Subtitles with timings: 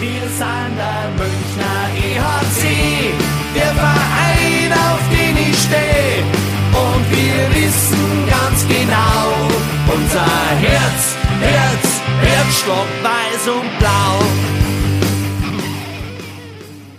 [0.00, 3.12] Wir sind der Münchner EHC,
[3.52, 6.22] der Verein, auf den ich stehe.
[6.70, 9.34] Und wir wissen ganz genau,
[9.92, 10.24] unser
[10.60, 14.22] Herz, Herz, Herzstock weiß und blau.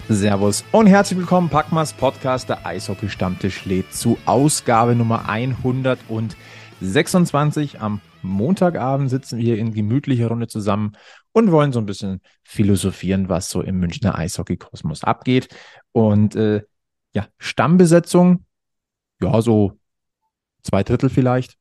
[0.09, 7.79] Servus und herzlich willkommen, Packmas Podcast, der Eishockey-Stammtisch lädt zu Ausgabe Nummer 126.
[7.79, 10.97] Am Montagabend sitzen wir in gemütlicher Runde zusammen
[11.31, 15.49] und wollen so ein bisschen philosophieren, was so im Münchner Eishockey-Kosmos abgeht.
[15.91, 16.63] Und äh,
[17.13, 18.45] ja, Stammbesetzung,
[19.21, 19.79] ja, so
[20.63, 21.57] zwei Drittel vielleicht.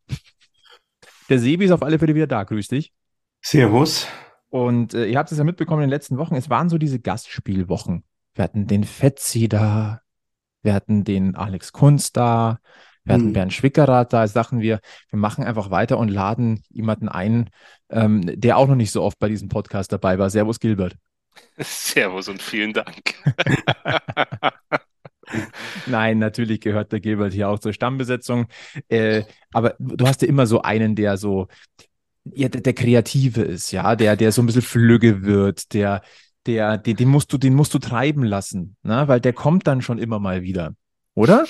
[1.28, 2.92] Der Sebi ist auf alle Fälle wieder da, grüß dich.
[3.40, 4.06] Servus.
[4.50, 7.00] Und äh, ihr habt es ja mitbekommen in den letzten Wochen, es waren so diese
[7.00, 8.04] Gastspielwochen.
[8.34, 10.00] Wir hatten den Fetzi da,
[10.62, 12.60] wir hatten den Alex Kunz da,
[13.08, 13.32] wir hatten Hm.
[13.32, 14.26] Bernd Schwickerath da.
[14.26, 14.80] Dachten wir,
[15.10, 17.50] wir machen einfach weiter und laden jemanden ein,
[17.90, 20.30] ähm, der auch noch nicht so oft bei diesem Podcast dabei war.
[20.30, 20.94] Servus Gilbert.
[21.58, 23.14] Servus und vielen Dank.
[25.86, 28.46] Nein, natürlich gehört der Gilbert hier auch zur Stammbesetzung.
[28.88, 31.48] Äh, aber du hast ja immer so einen, der so,
[32.24, 36.02] ja, der, der Kreative ist, ja, der, der so ein bisschen flügge wird, der,
[36.46, 39.08] der, den, den musst du, den musst du treiben lassen, ne?
[39.08, 40.74] Weil der kommt dann schon immer mal wieder.
[41.14, 41.46] Oder?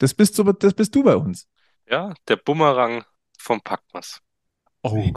[0.00, 1.46] Das bist du, das bist du bei uns.
[1.88, 3.04] Ja, der Bumerang
[3.38, 4.20] vom Packmas.
[4.82, 5.12] Oh.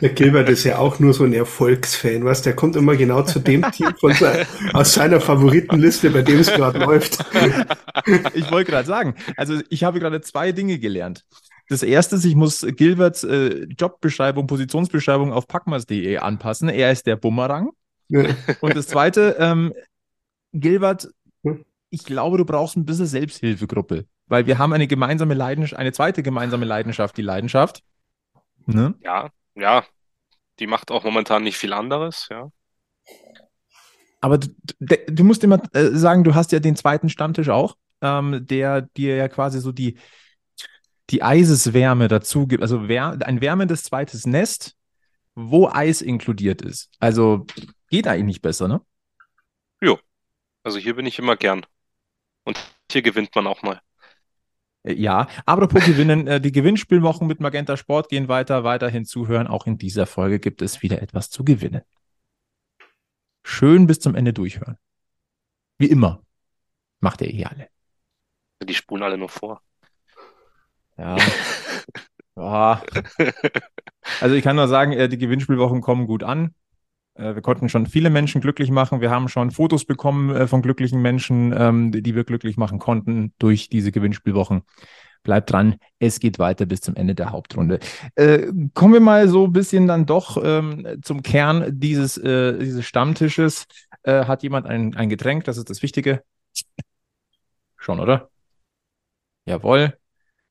[0.00, 2.42] Der Gilbert ist ja auch nur so ein Erfolgsfan, was?
[2.42, 6.50] Der kommt immer genau zu dem Team von se aus seiner Favoritenliste, bei dem es
[6.50, 7.18] gerade läuft.
[8.34, 11.26] Ich wollte gerade sagen, also ich habe gerade zwei Dinge gelernt.
[11.68, 16.68] Das erste ist, ich muss Gilberts äh, Jobbeschreibung, Positionsbeschreibung auf packmas.de anpassen.
[16.68, 17.70] Er ist der Bumerang.
[18.08, 18.24] Ja.
[18.60, 19.72] Und das zweite, ähm,
[20.52, 21.08] Gilbert?
[21.90, 26.22] Ich glaube, du brauchst ein bisschen Selbsthilfegruppe, weil wir haben eine gemeinsame Leidenschaft, eine zweite
[26.22, 27.82] gemeinsame Leidenschaft, die Leidenschaft.
[28.66, 28.94] Ne?
[29.02, 29.84] Ja, ja,
[30.58, 32.50] die macht auch momentan nicht viel anderes, ja.
[34.20, 38.46] Aber du, du, musst immer äh, sagen, du hast ja den zweiten Stammtisch auch, ähm,
[38.46, 39.98] der dir ja quasi so die,
[41.08, 42.62] die Eiseswärme dazu gibt.
[42.62, 44.76] Also wär, ein wärmendes zweites Nest,
[45.34, 46.90] wo Eis inkludiert ist.
[46.98, 47.46] Also
[47.88, 48.82] geht eigentlich nicht besser, ne?
[50.62, 51.64] Also hier bin ich immer gern.
[52.50, 52.58] Und
[52.90, 53.80] hier gewinnt man auch mal.
[54.82, 59.46] Äh, Ja, apropos gewinnen, äh, die Gewinnspielwochen mit Magenta Sport gehen weiter, weiterhin zuhören.
[59.46, 61.82] Auch in dieser Folge gibt es wieder etwas zu gewinnen.
[63.44, 64.78] Schön bis zum Ende durchhören.
[65.78, 66.24] Wie immer.
[66.98, 67.68] Macht ihr eh alle.
[68.64, 69.62] Die spulen alle nur vor.
[70.98, 71.16] Ja.
[72.36, 72.82] ja.
[74.20, 76.54] Also ich kann nur sagen, äh, die Gewinnspielwochen kommen gut an.
[77.20, 79.00] Äh, Wir konnten schon viele Menschen glücklich machen.
[79.00, 83.32] Wir haben schon Fotos bekommen äh, von glücklichen Menschen, ähm, die wir glücklich machen konnten
[83.38, 84.62] durch diese Gewinnspielwochen.
[85.22, 87.78] Bleibt dran, es geht weiter bis zum Ende der Hauptrunde.
[88.14, 92.86] Äh, kommen wir mal so ein bisschen dann doch ähm, zum Kern dieses, äh, dieses
[92.86, 93.66] Stammtisches.
[94.02, 95.44] Äh, hat jemand ein, ein Getränk?
[95.44, 96.22] Das ist das Wichtige.
[97.76, 98.30] Schon, oder?
[99.44, 99.94] Jawohl.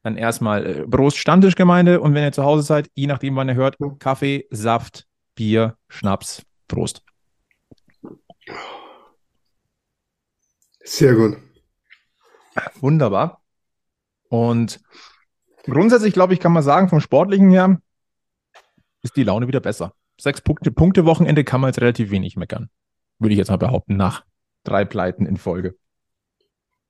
[0.04, 3.78] Dann erstmal Prost Stammtischgemeinde und wenn ihr zu Hause seid, je nachdem, wann ihr hört,
[3.98, 6.44] Kaffee, Saft, Bier, Schnaps.
[6.70, 7.04] Prost.
[10.86, 11.38] Sehr gut.
[12.80, 13.42] Wunderbar.
[14.30, 14.80] Und
[15.66, 17.82] grundsätzlich, glaube ich, kann man sagen, vom Sportlichen her
[19.02, 19.94] ist die Laune wieder besser.
[20.20, 22.70] Sechs Punkte, Punkte Wochenende kann man jetzt relativ wenig meckern.
[23.18, 24.24] Würde ich jetzt mal behaupten, nach
[24.64, 25.76] drei Pleiten in Folge.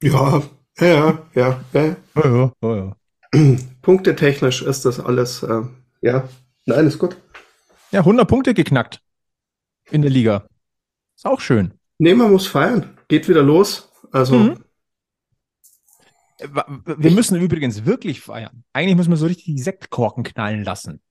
[0.02, 0.44] Ja,
[0.80, 1.64] ja, ja, ja.
[1.74, 2.96] Ja, ja, ja, ja.
[3.82, 5.62] Punktetechnisch ist das alles, äh,
[6.02, 6.28] ja.
[6.66, 7.18] Nein, ist gut.
[7.92, 9.02] Ja, 100 Punkte geknackt
[9.92, 10.48] in der Liga.
[11.16, 11.74] Ist auch schön.
[11.98, 12.98] Nee, man muss feiern.
[13.08, 13.92] Geht wieder los.
[14.12, 14.64] Also, Mhm.
[16.40, 18.64] Wir müssen übrigens wirklich feiern.
[18.72, 21.02] Eigentlich müssen wir so richtig die Sektkorken knallen lassen.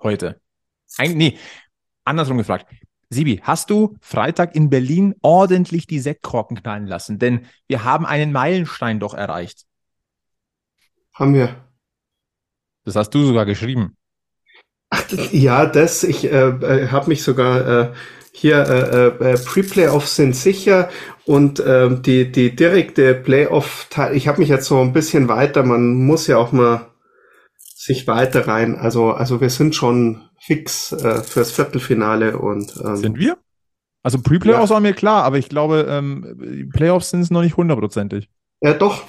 [0.00, 0.40] Heute.
[0.98, 1.36] Eig nee,
[2.04, 2.72] andersrum gefragt.
[3.10, 7.18] Sibi, hast du Freitag in Berlin ordentlich die Sektkorken knallen lassen?
[7.18, 9.64] Denn wir haben einen Meilenstein doch erreicht.
[11.12, 11.68] haben wir.
[12.84, 13.96] Das hast du sogar geschrieben.
[14.94, 17.92] Ach, ja, das, ich äh, äh, habe mich sogar äh,
[18.30, 20.90] hier, äh, äh, Pre-Playoffs sind sicher
[21.24, 25.94] und ähm, die, die direkte Playoff, ich habe mich jetzt so ein bisschen weiter, man
[25.94, 26.90] muss ja auch mal
[27.74, 33.18] sich weiter rein, also, also wir sind schon fix äh, fürs Viertelfinale und ähm, Sind
[33.18, 33.38] wir?
[34.02, 38.28] Also Pre-Playoffs war mir klar, aber ich glaube, ähm, Playoffs sind es noch nicht hundertprozentig.
[38.60, 39.04] Ja, doch.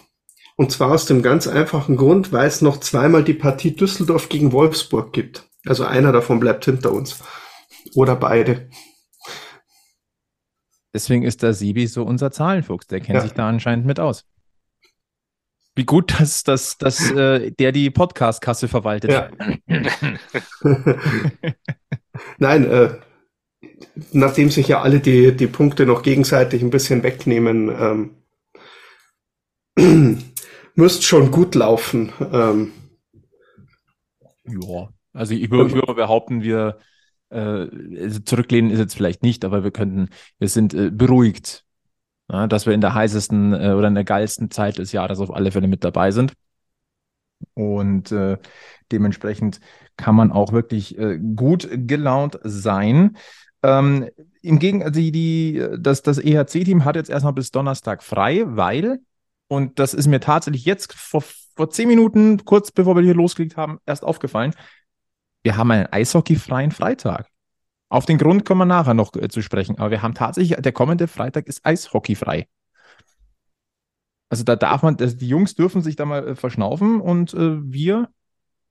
[0.55, 4.53] Und zwar aus dem ganz einfachen Grund, weil es noch zweimal die Partie Düsseldorf gegen
[4.53, 5.49] Wolfsburg gibt.
[5.65, 7.23] Also einer davon bleibt hinter uns.
[7.95, 8.69] Oder beide.
[10.93, 12.87] Deswegen ist der Sibi so unser Zahlenfuchs.
[12.87, 13.21] Der kennt Ja.
[13.21, 14.25] sich da anscheinend mit aus.
[15.75, 19.11] Wie gut, dass, dass, dass äh, der die Podcast-Kasse verwaltet.
[19.11, 19.31] Ja.
[22.37, 22.99] Nein, äh,
[24.11, 28.13] nachdem sich ja alle die, die Punkte noch gegenseitig ein bisschen wegnehmen,
[29.75, 30.21] ähm,
[30.75, 32.11] müsste schon gut laufen.
[32.31, 32.71] Ähm.
[34.45, 36.77] Ja, also ich würde, ich würde behaupten, wir
[37.29, 37.67] äh,
[38.01, 41.65] also zurücklehnen ist jetzt vielleicht nicht, aber wir könnten, wir sind äh, beruhigt,
[42.31, 45.33] ja, dass wir in der heißesten äh, oder in der geilsten Zeit des Jahres auf
[45.33, 46.33] alle Fälle mit dabei sind.
[47.55, 48.37] Und äh,
[48.91, 49.59] dementsprechend
[49.97, 53.17] kann man auch wirklich äh, gut gelaunt sein.
[53.63, 54.09] Ähm,
[54.41, 58.99] Im Gegenteil, also die, das, das EHC-Team hat jetzt erstmal bis Donnerstag frei, weil,
[59.47, 61.23] und das ist mir tatsächlich jetzt vor,
[61.55, 64.53] vor zehn Minuten, kurz bevor wir hier losgelegt haben, erst aufgefallen,
[65.43, 67.27] wir haben einen eishockeyfreien Freitag.
[67.89, 70.71] Auf den Grund kommen wir nachher noch äh, zu sprechen, aber wir haben tatsächlich, der
[70.71, 72.47] kommende Freitag ist eishockeyfrei.
[74.29, 77.61] Also da darf man, also die Jungs dürfen sich da mal äh, verschnaufen und äh,
[77.61, 78.09] wir,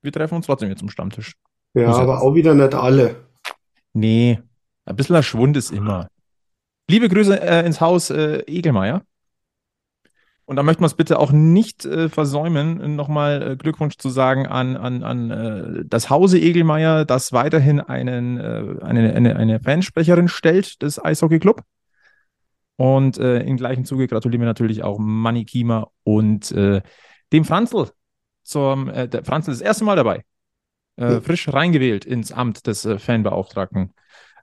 [0.00, 1.36] wir treffen uns trotzdem jetzt zum Stammtisch.
[1.74, 3.28] Ja, Muss aber auch wieder nicht alle.
[3.92, 4.40] Nee,
[4.86, 6.08] ein bisschen Schwund ist immer.
[6.90, 9.02] Liebe Grüße äh, ins Haus äh, Egelmeier.
[10.52, 14.46] Und da möchten wir es bitte auch nicht äh, versäumen, nochmal äh, Glückwunsch zu sagen
[14.46, 20.28] an, an, an äh, das Hause Egelmeier, das weiterhin einen, äh, eine, eine, eine Fansprecherin
[20.28, 21.62] stellt des Eishockey Club.
[22.76, 26.82] Und äh, im gleichen Zuge gratulieren wir natürlich auch Manny Kiemer und äh,
[27.32, 27.88] dem Franzl.
[28.42, 30.22] Zum, der Franzl ist das erste Mal dabei.
[30.96, 33.94] Äh, frisch reingewählt ins Amt des Fanbeauftragten.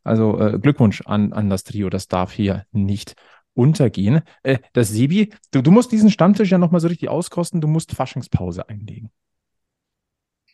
[0.04, 3.14] Also Glückwunsch an, an das Trio, das darf hier nicht
[3.54, 4.22] untergehen.
[4.44, 7.94] Äh, das Sebi, du, du musst diesen Stammtisch ja nochmal so richtig auskosten, du musst
[7.94, 9.12] Faschingspause einlegen.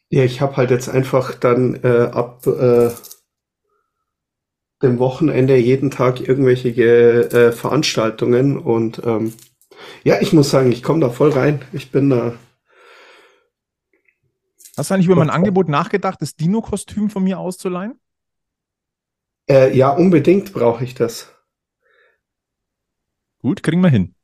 [0.10, 2.92] Ja, ich habe halt jetzt einfach dann äh, ab äh,
[4.82, 9.34] dem Wochenende jeden Tag irgendwelche äh, Veranstaltungen und ähm,
[10.04, 11.62] ja, ich muss sagen, ich komme da voll rein.
[11.74, 12.34] Ich bin da.
[14.78, 18.00] Hast du eigentlich über mein Angebot nachgedacht, das Dino-Kostüm von mir auszuleihen?
[19.50, 21.35] Äh, ja, unbedingt brauche ich das.
[23.46, 24.16] Gut, kriegen wir hin.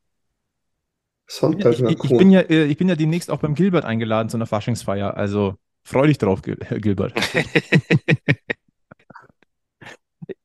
[1.27, 4.29] Sonntag ich, ich, ich, bin ja, äh, ich bin ja demnächst auch beim Gilbert eingeladen
[4.29, 5.15] zu einer Faschingsfeier.
[5.15, 7.13] Also freu dich drauf, Gilbert.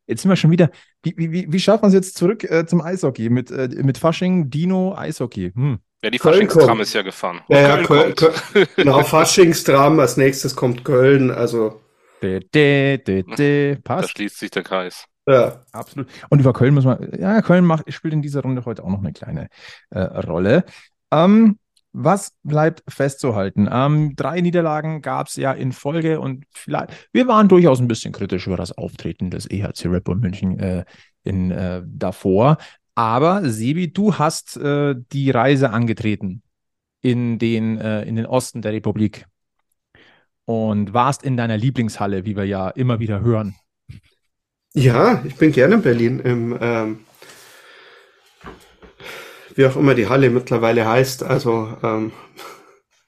[0.07, 0.71] jetzt sind wir schon wieder.
[1.03, 3.31] Wie, wie, wie schafft man es jetzt zurück äh, zum Eishockey?
[3.31, 5.53] Mit, äh, mit Fasching, Dino, Eishockey.
[5.55, 5.79] Hm.
[6.05, 7.41] Ja, die Faschingstram ist ja gefahren.
[7.49, 11.81] Ja, ja, Köln, Köln, Köln, genau, Faschingstram, als nächstes kommt Köln, also.
[12.23, 14.05] De, de, de, de, passt.
[14.05, 15.07] Da schließt sich der Kreis.
[15.29, 15.65] Ja.
[15.73, 16.09] Absolut.
[16.29, 19.01] Und über Köln muss man, ja, Köln macht, spielt in dieser Runde heute auch noch
[19.01, 19.49] eine kleine
[19.91, 20.65] äh, Rolle.
[21.11, 21.59] Ähm,
[21.93, 23.69] was bleibt festzuhalten?
[23.71, 28.13] Ähm, drei Niederlagen gab es ja in Folge und vielleicht, wir waren durchaus ein bisschen
[28.13, 30.85] kritisch über das Auftreten des EHC Red Bull München äh,
[31.25, 32.59] in, äh, davor.
[32.95, 36.43] Aber Sebi, du hast äh, die Reise angetreten
[37.01, 39.27] in den, äh, in den Osten der Republik
[40.45, 43.57] und warst in deiner Lieblingshalle, wie wir ja immer wieder hören.
[44.77, 46.21] Ja, ich bin gerne in Berlin.
[46.21, 46.99] Im, ähm,
[49.55, 51.23] wie auch immer die Halle mittlerweile heißt.
[51.23, 52.13] Also ähm,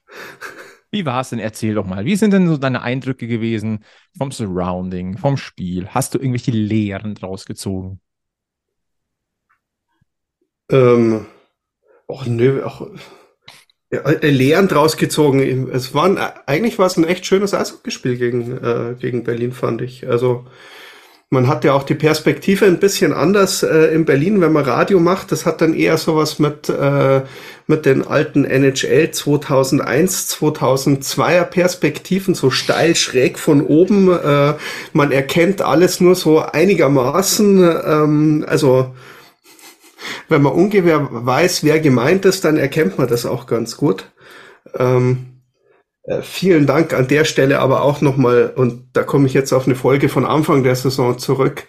[0.91, 1.37] Wie war es denn?
[1.37, 2.05] Erzähl doch mal.
[2.05, 3.85] Wie sind denn so deine Eindrücke gewesen
[4.17, 5.87] vom Surrounding, vom Spiel?
[5.89, 8.01] Hast du irgendwelche Lehren draus gezogen?
[10.71, 11.27] Ähm,
[12.07, 12.81] och, nö, ach,
[13.91, 15.69] ja, äh, Lehren draus gezogen.
[15.69, 20.07] Es waren, eigentlich war es ein echt schönes Eishockeyspiel gegen, äh, gegen Berlin, fand ich.
[20.07, 20.47] Also,
[21.31, 24.99] man hat ja auch die Perspektive ein bisschen anders äh, in Berlin, wenn man Radio
[24.99, 25.31] macht.
[25.31, 27.21] Das hat dann eher sowas mit, äh,
[27.67, 34.11] mit den alten NHL 2001, 2002er Perspektiven, so steil schräg von oben.
[34.11, 34.55] Äh,
[34.93, 37.79] man erkennt alles nur so einigermaßen.
[37.85, 38.95] Ähm, also
[40.29, 44.09] wenn man ungefähr weiß, wer gemeint ist, dann erkennt man das auch ganz gut.
[44.75, 45.28] Ähm, äh,
[46.21, 49.75] vielen Dank an der Stelle aber auch nochmal, und da komme ich jetzt auf eine
[49.75, 51.67] Folge von Anfang der Saison zurück.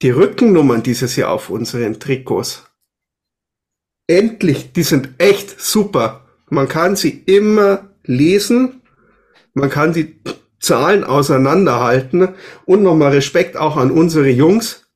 [0.00, 2.64] Die Rückennummern dieses Jahr auf unseren Trikots.
[4.06, 6.26] Endlich, die sind echt super.
[6.48, 8.82] Man kann sie immer lesen.
[9.54, 10.20] Man kann die
[10.58, 12.34] Zahlen auseinanderhalten.
[12.64, 14.88] Und nochmal Respekt auch an unsere Jungs.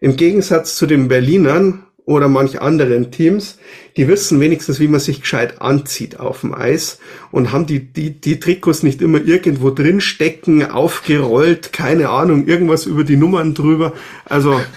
[0.00, 3.58] Im Gegensatz zu den Berlinern oder manch anderen Teams,
[3.96, 6.98] die wissen wenigstens, wie man sich gescheit anzieht auf dem Eis
[7.30, 12.86] und haben die, die, die Trikots nicht immer irgendwo drin stecken, aufgerollt, keine Ahnung, irgendwas
[12.86, 13.92] über die Nummern drüber.
[14.24, 14.60] Also.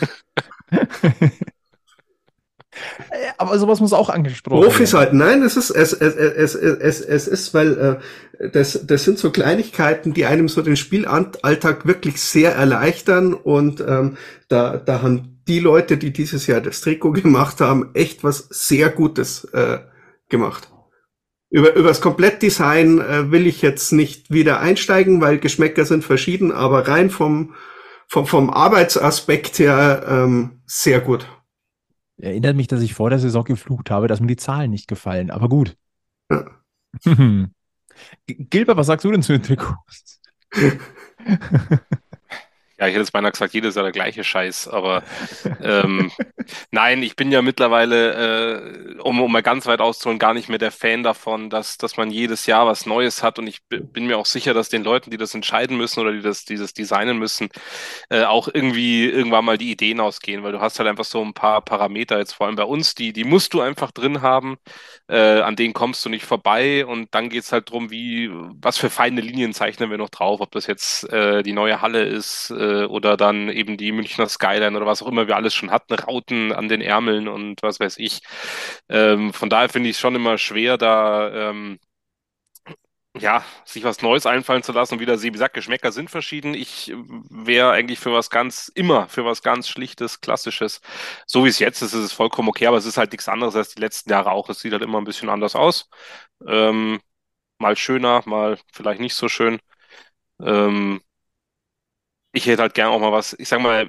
[3.37, 4.71] Aber sowas muss auch angesprochen werden.
[4.71, 9.05] Profis halt, nein, es ist, es, es, es, es, es ist, weil äh, das, das
[9.05, 14.17] sind so Kleinigkeiten, die einem so den Spielalltag wirklich sehr erleichtern und ähm,
[14.49, 18.89] da, da haben die Leute, die dieses Jahr das Trikot gemacht haben, echt was sehr
[18.89, 19.79] Gutes äh,
[20.29, 20.71] gemacht.
[21.49, 26.51] Über, über das Komplettdesign äh, will ich jetzt nicht wieder einsteigen, weil Geschmäcker sind verschieden,
[26.51, 27.53] aber rein vom,
[28.07, 31.27] vom, vom Arbeitsaspekt her ähm, sehr gut.
[32.17, 35.29] Erinnert mich, dass ich vor der Saison geflucht habe, dass mir die Zahlen nicht gefallen,
[35.29, 35.75] aber gut.
[36.31, 36.45] Ja.
[38.27, 40.21] Gilbert, was sagst du denn zu den Trikots?
[42.77, 45.03] Ja, ich hätte es beinahe gesagt, jedes Jahr der gleiche Scheiß, aber
[45.61, 46.11] ähm,
[46.71, 50.57] nein, ich bin ja mittlerweile, äh, um, um mal ganz weit auszuholen, gar nicht mehr
[50.57, 53.39] der Fan davon, dass, dass man jedes Jahr was Neues hat.
[53.39, 56.21] Und ich bin mir auch sicher, dass den Leuten, die das entscheiden müssen oder die
[56.21, 57.47] das, dieses designen müssen,
[58.09, 61.33] äh, auch irgendwie irgendwann mal die Ideen ausgehen, weil du hast halt einfach so ein
[61.33, 64.57] paar Parameter jetzt vor allem bei uns, die, die musst du einfach drin haben,
[65.07, 66.85] äh, an denen kommst du nicht vorbei.
[66.85, 68.29] Und dann geht's halt drum, wie,
[68.61, 72.03] was für feine Linien zeichnen wir noch drauf, ob das jetzt äh, die neue Halle
[72.03, 75.71] ist, äh, oder dann eben die Münchner Skyline oder was auch immer wir alles schon
[75.71, 78.21] hatten, Rauten an den Ärmeln und was weiß ich.
[78.89, 81.79] Ähm, von daher finde ich es schon immer schwer, da ähm,
[83.17, 84.95] ja, sich was Neues einfallen zu lassen.
[84.95, 86.53] Und wieder, wie gesagt, Geschmäcker sind verschieden.
[86.53, 86.93] Ich
[87.29, 90.81] wäre eigentlich für was ganz, immer für was ganz Schlichtes, Klassisches.
[91.25, 93.55] So wie es jetzt ist, ist es vollkommen okay, aber es ist halt nichts anderes
[93.55, 94.49] als die letzten Jahre auch.
[94.49, 95.89] Es sieht halt immer ein bisschen anders aus.
[96.47, 96.99] Ähm,
[97.59, 99.59] mal schöner, mal vielleicht nicht so schön.
[100.41, 101.01] Ähm,
[102.35, 103.87] ich hätte halt gern auch mal was, ich sag mal,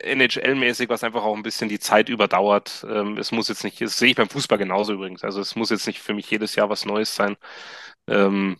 [0.00, 2.84] NHL-mäßig, was einfach auch ein bisschen die Zeit überdauert.
[2.88, 5.24] Ähm, es muss jetzt nicht, das sehe ich beim Fußball genauso übrigens.
[5.24, 7.36] Also es muss jetzt nicht für mich jedes Jahr was Neues sein.
[8.06, 8.58] Ähm,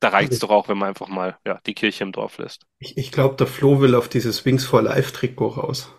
[0.00, 2.66] da reicht es doch auch, wenn man einfach mal ja, die Kirche im Dorf lässt.
[2.80, 5.92] Ich, ich glaube, der Flo will auf dieses Wings for Life-Trikot raus.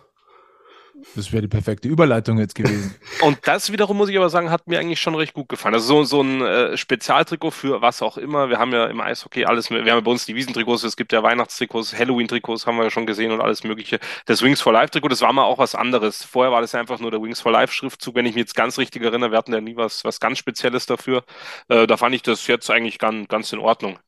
[1.14, 2.94] Das wäre die perfekte Überleitung jetzt gewesen.
[3.22, 5.74] Und das wiederum, muss ich aber sagen, hat mir eigentlich schon recht gut gefallen.
[5.74, 8.48] Also so, so ein äh, Spezialtrikot für was auch immer.
[8.48, 11.12] Wir haben ja im Eishockey alles, wir haben ja bei uns die Wiesentrikots, es gibt
[11.12, 13.98] ja Weihnachtstrikots, Halloween-Trikots haben wir ja schon gesehen und alles mögliche.
[14.26, 16.24] Das Wings for Life-Trikot, das war mal auch was anderes.
[16.24, 18.78] Vorher war das ja einfach nur der Wings for Life-Schriftzug, wenn ich mich jetzt ganz
[18.78, 19.30] richtig erinnere.
[19.30, 21.24] Wir hatten ja nie was, was ganz Spezielles dafür.
[21.68, 23.98] Äh, da fand ich das jetzt eigentlich ganz, ganz in Ordnung.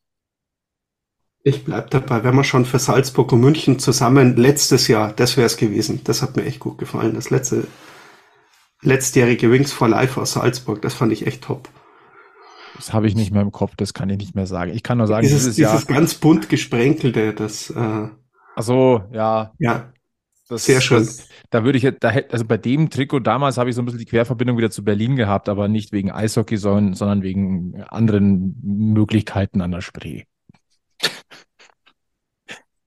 [1.44, 5.46] Ich bleib dabei, wenn wir schon für Salzburg und München zusammen letztes Jahr, das wäre
[5.46, 6.00] es gewesen.
[6.04, 7.14] Das hat mir echt gut gefallen.
[7.14, 7.66] Das letzte
[8.82, 11.68] letztjährige Wings for Life aus Salzburg, das fand ich echt top.
[12.76, 14.72] Das habe ich nicht mehr im Kopf, das kann ich nicht mehr sagen.
[14.74, 15.98] Ich kann nur sagen, dieses, dieses, dieses Jahr.
[15.98, 18.08] ganz bunt gesprenkelte, das äh,
[18.54, 19.52] Ach so, ja.
[19.58, 19.92] ja,
[20.48, 20.98] Das, Sehr schön.
[20.98, 23.82] Das, da würde ich, jetzt- da hätte, also bei dem Trikot damals habe ich so
[23.82, 27.82] ein bisschen die Querverbindung wieder zu Berlin gehabt, aber nicht wegen Eishockey, sondern, sondern wegen
[27.88, 30.24] anderen Möglichkeiten an der Spree.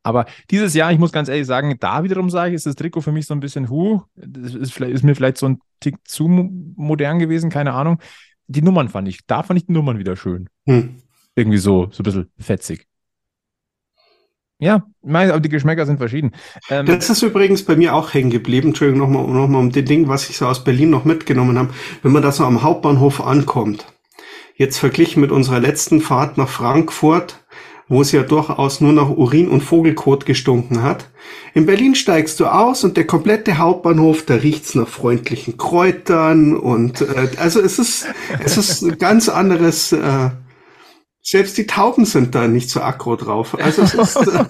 [0.06, 3.02] Aber dieses Jahr, ich muss ganz ehrlich sagen, da wiederum sage ich, ist das Trikot
[3.02, 6.28] für mich so ein bisschen, hu, das ist, ist mir vielleicht so ein Tick zu
[6.28, 8.00] mo- modern gewesen, keine Ahnung.
[8.48, 10.48] Die Nummern fand ich, da fand ich die Nummern wieder schön.
[10.68, 11.02] hm.
[11.36, 12.88] Irgendwie so, so ein bisschen fetzig.
[14.60, 16.32] Ja, mein, aber die Geschmäcker sind verschieden.
[16.70, 18.70] Ähm, Das ist übrigens bei mir auch hängen geblieben.
[18.70, 21.74] Entschuldigung, nochmal noch mal um den Ding, was ich so aus Berlin noch mitgenommen habe.
[22.04, 23.86] Wenn man da so am Hauptbahnhof ankommt,
[24.56, 27.45] jetzt verglichen mit unserer letzten Fahrt nach Frankfurt,
[27.88, 31.10] wo es ja durchaus nur nach Urin und Vogelkot gestunken hat.
[31.54, 37.02] In Berlin steigst du aus und der komplette Hauptbahnhof, da riecht's nach freundlichen Kräutern und
[37.02, 38.06] äh, also es ist
[38.44, 39.92] es ist ein ganz anderes.
[39.92, 40.32] Äh,
[41.22, 43.58] selbst die Tauben sind da nicht so aggro drauf.
[43.60, 44.46] Also es ist, äh,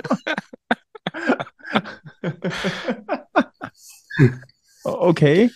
[4.83, 5.49] okay.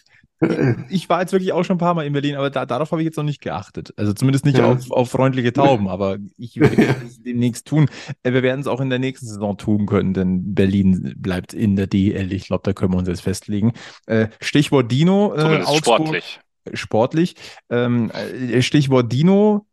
[0.90, 3.02] Ich war jetzt wirklich auch schon ein paar Mal in Berlin, aber da, darauf habe
[3.02, 3.94] ich jetzt noch nicht geachtet.
[3.98, 4.72] Also zumindest nicht Ja.
[4.72, 7.90] auf, auf freundliche Tauben, aber ich werde es demnächst tun.
[8.24, 11.76] Äh, Wir werden es auch in der nächsten Saison tun können, denn Berlin bleibt in
[11.76, 12.32] der DL.
[12.32, 13.74] Ich glaube, da können wir uns jetzt festlegen.
[14.06, 16.40] Äh, Stichwort Dino, äh, sportlich.
[16.74, 17.36] sportlich.
[17.70, 19.66] Ähm, äh, Stichwort Dino,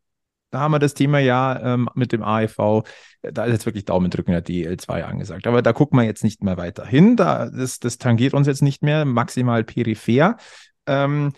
[0.50, 2.84] da haben wir das Thema ja ähm, mit dem AEV.
[3.22, 5.46] Da ist jetzt wirklich Daumen drücken der DL2 angesagt.
[5.46, 7.16] Aber da gucken wir jetzt nicht mehr weiter hin.
[7.16, 10.36] Da, das, das tangiert uns jetzt nicht mehr, maximal peripher.
[10.86, 11.32] Ähm,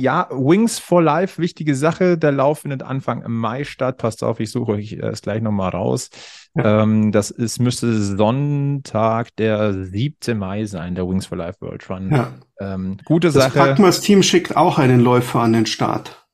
[0.00, 2.16] ja, Wings for Life, wichtige Sache.
[2.18, 3.96] Der Lauf findet Anfang Mai statt.
[3.96, 6.10] Passt auf, ich suche euch das gleich nochmal raus.
[6.56, 10.38] Ähm, das ist, müsste Sonntag, der 7.
[10.38, 12.10] Mai sein, der Wings for Life World Run.
[12.12, 12.32] ja.
[12.60, 13.58] Ähm, gute Das Sache.
[13.58, 16.26] Packmas-Team schickt auch einen Läufer an den Start.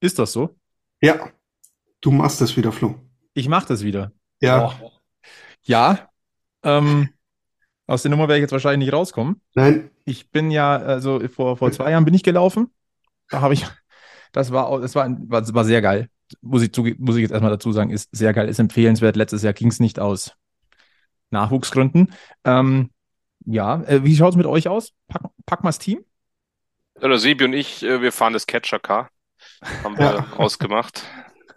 [0.00, 0.56] Ist das so?
[1.00, 1.30] Ja,
[2.00, 2.94] du machst das wieder, Flo.
[3.34, 4.12] Ich mache das wieder.
[4.40, 4.78] Ja,
[5.62, 6.10] Ja.
[6.62, 7.10] Ähm,
[7.86, 9.40] aus der Nummer werde ich jetzt wahrscheinlich nicht rauskommen.
[9.54, 12.70] nein, Ich bin ja, also vor, vor zwei Jahren bin ich gelaufen.
[13.28, 13.66] Da habe ich,
[14.32, 16.08] das war, auch- das war, war, war sehr geil.
[16.42, 19.16] Muss ich, muss ich jetzt erstmal dazu sagen, ist sehr geil, ist empfehlenswert.
[19.16, 20.34] Letztes Jahr ging es nicht aus
[21.30, 22.12] Nachwuchsgründen.
[22.44, 22.90] Ähm,
[23.46, 24.92] ja, äh, wie schaut es mit euch aus?
[25.08, 26.04] Pack, Packmas Team?
[27.00, 29.10] Ja, der Sebi und ich, äh, wir fahren das Catcher-Car.
[29.84, 30.26] Haben wir Ja.
[30.36, 31.02] ausgemacht.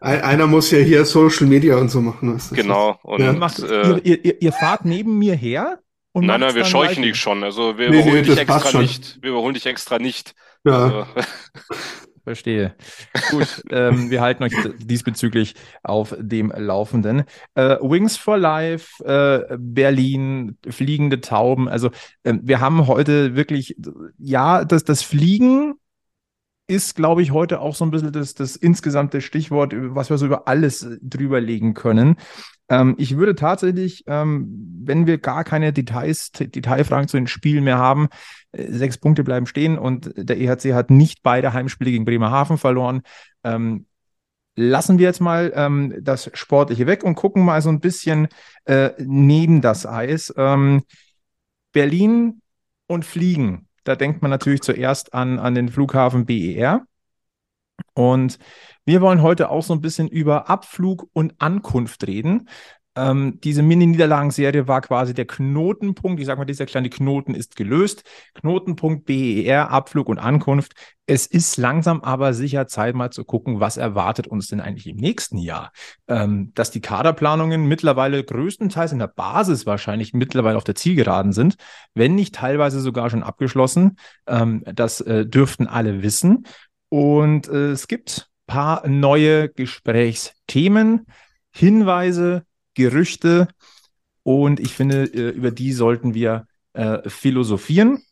[0.02, 2.34] ein, einer muss ja hier Social Media und so machen.
[2.34, 3.00] Das ist- Genau.
[3.04, 3.32] Und Ja.
[3.34, 5.80] Macht, äh, ihr, ihr, ihr, fahrt neben mir her
[6.12, 7.44] und nein, nein, wir scheuchen dich schon.
[7.44, 8.82] Also wir Nee, überholen nee, dich extra schon.
[8.82, 9.18] nicht.
[9.22, 10.36] Wir überholen dich extra nicht.
[10.66, 11.06] Ja, Also,
[12.24, 12.76] verstehe.
[13.32, 17.24] Gut, ähm, wir halten euch diesbezüglich auf dem Laufenden.
[17.56, 21.68] Äh, Wings for Life, äh, Berlin, fliegende Tauben.
[21.70, 21.90] Also
[22.24, 23.76] äh, wir haben heute wirklich,
[24.18, 25.76] ja, das, das Fliegen
[26.68, 30.26] ist, glaube ich, heute auch so ein bisschen das, das insgesamte Stichwort, was wir so
[30.26, 32.16] über alles drüber legen können.
[32.70, 37.78] Ähm, ich würde tatsächlich, ähm, wenn wir gar keine Details, Detailfragen zu den Spielen mehr
[37.78, 38.08] haben,
[38.54, 43.02] äh, sechs Punkte bleiben stehen und der EHC hat nicht beide Heimspiele gegen Bremerhaven verloren.
[43.44, 43.86] Ähm,
[44.56, 48.28] lassen wir jetzt mal ähm, das Sportliche weg und gucken mal so ein bisschen
[48.66, 50.34] äh, neben das Eis.
[50.38, 50.84] Ähm,
[51.74, 52.42] Berlin
[52.88, 53.68] und Fliegen.
[53.84, 56.86] Da denkt man natürlich zuerst an, an den Flughafen BER.
[57.94, 58.40] Und
[58.86, 62.50] wir wollen heute auch so ein bisschen über Abflug und Ankunft reden.
[62.96, 66.20] Ähm, diese Mini-Niederlagenserie war quasi der Knotenpunkt.
[66.20, 68.04] Ich sage mal, dieser kleine Knoten ist gelöst.
[68.36, 70.74] Knotenpunkt BER, Abflug und Ankunft.
[71.06, 74.98] Es ist langsam aber sicher Zeit, mal zu gucken, was erwartet uns denn eigentlich im
[74.98, 75.72] nächsten Jahr.
[76.08, 81.56] Ähm, dass die Kaderplanungen mittlerweile größtenteils in der Basis wahrscheinlich mittlerweile auf der Zielgeraden sind,
[81.94, 83.98] wenn nicht teilweise sogar schon abgeschlossen.
[84.28, 86.46] Ähm, das äh, dürften alle wissen.
[86.90, 91.08] Und äh, es gibt paar neue Gesprächsthemen,
[91.52, 93.48] Hinweise, Gerüchte
[94.24, 98.04] und ich finde, äh, über die sollten wir äh, philosophieren.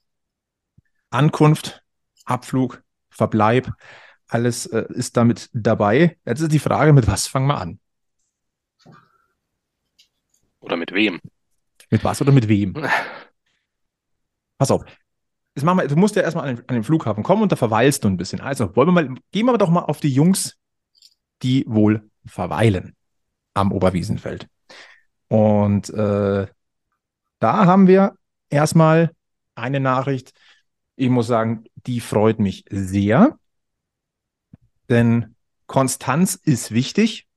[1.10, 1.84] Ankunft,
[2.26, 3.72] Abflug, Verbleib,
[4.28, 6.18] alles äh, ist damit dabei.
[6.26, 7.80] Jetzt ist die Frage, mit was fangen wir an?
[10.60, 11.20] Oder mit wem?
[11.90, 12.74] Mit was oder mit wem?
[14.58, 14.86] Pass auf.
[15.56, 17.58] Jetzt machen wir, du musst ja erstmal an den, an den Flughafen kommen und da
[17.58, 18.40] verweilst du ein bisschen.
[18.40, 20.58] Also wollen wir mal, gehen wir doch mal auf die Jungs,
[21.42, 22.96] die wohl verweilen
[23.54, 24.48] am Oberwiesenfeld.
[25.32, 26.46] Und äh,
[27.40, 28.18] da haben wir
[28.50, 29.16] erstmal
[29.56, 30.34] eine Nachricht,
[30.98, 33.40] ich muss sagen, die freut mich sehr,
[34.90, 37.30] denn Konstanz ist wichtig.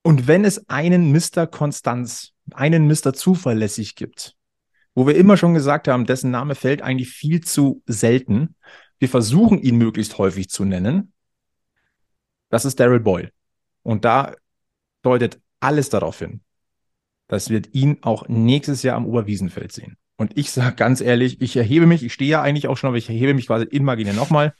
[0.00, 1.46] Und wenn es einen Mr.
[1.46, 3.12] Konstanz, einen Mr.
[3.12, 4.34] Zuverlässig gibt,
[4.94, 8.56] wo wir immer schon gesagt haben, dessen Name fällt eigentlich viel zu selten,
[8.98, 11.12] wir versuchen ihn möglichst häufig zu nennen,
[12.48, 13.30] das ist Daryl Boyle.
[13.82, 14.34] Und da
[15.02, 16.40] deutet alles darauf hin,
[17.28, 19.96] dass wir ihn auch nächstes Jahr am Oberwiesenfeld sehen.
[20.16, 22.98] Und ich sage ganz ehrlich, ich erhebe mich, ich stehe ja eigentlich auch schon, aber
[22.98, 24.54] ich erhebe mich quasi imaginär nochmal.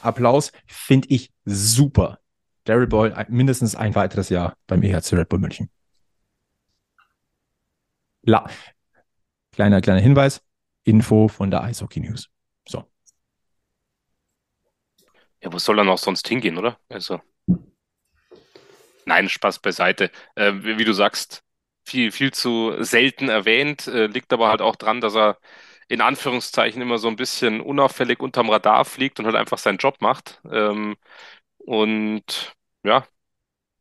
[0.00, 2.18] Applaus, finde ich super.
[2.64, 5.70] Daryl Boyle mindestens ein weiteres Jahr beim EHC Red Bull München.
[8.22, 8.48] La
[9.54, 10.42] kleiner, kleiner Hinweis,
[10.84, 12.28] Info von der Eishockey News.
[12.68, 12.84] So.
[15.42, 16.78] Ja, wo soll er noch sonst hingehen, oder?
[16.88, 17.20] Also.
[19.06, 20.10] Nein, Spaß beiseite.
[20.34, 21.42] Äh, wie du sagst,
[21.84, 25.38] viel, viel zu selten erwähnt, äh, liegt aber halt auch dran, dass er
[25.88, 30.00] in Anführungszeichen immer so ein bisschen unauffällig unterm Radar fliegt und halt einfach seinen Job
[30.00, 30.40] macht.
[30.50, 30.96] Ähm,
[31.58, 33.06] und ja,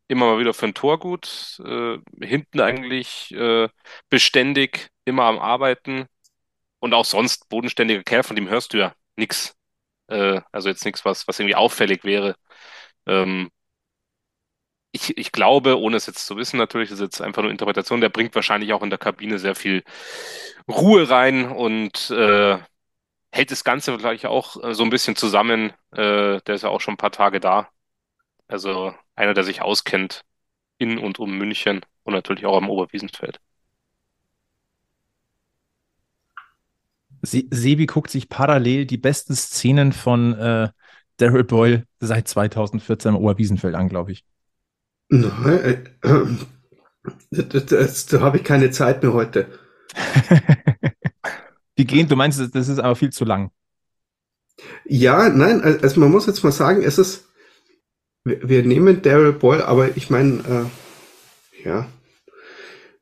[0.07, 3.69] immer mal wieder für ein Tor gut, äh, hinten eigentlich äh,
[4.09, 6.07] beständig, immer am Arbeiten
[6.79, 9.55] und auch sonst bodenständiger Kerl, von dem hörst du ja nichts.
[10.09, 12.35] Äh, also jetzt nichts, was, was irgendwie auffällig wäre.
[13.07, 13.49] Ähm,
[14.93, 18.09] ich, ich glaube, ohne es jetzt zu wissen, natürlich, ist jetzt einfach nur Interpretation, der
[18.09, 19.83] bringt wahrscheinlich auch in der Kabine sehr viel
[20.69, 22.59] Ruhe rein und äh,
[23.31, 25.73] hält das Ganze vielleicht auch äh, so ein bisschen zusammen.
[25.91, 27.69] Äh, der ist ja auch schon ein paar Tage da.
[28.47, 30.23] Also einer, der sich auskennt
[30.77, 33.39] in und um München und natürlich auch am Oberwiesenfeld.
[37.23, 40.69] Sebi guckt sich parallel die besten Szenen von äh,
[41.17, 44.25] Daryl Boyle seit 2014 am Oberwiesenfeld an, glaube ich.
[45.09, 46.25] Nein, äh,
[47.31, 49.47] das, da habe ich keine Zeit mehr heute.
[51.75, 52.07] Wie gehen?
[52.07, 53.51] Du meinst, das ist aber viel zu lang.
[54.85, 57.25] Ja, nein, also man muss jetzt mal sagen, es ist,
[58.23, 60.69] wir, wir nehmen Daryl Boyle, aber ich meine,
[61.63, 61.87] äh, ja,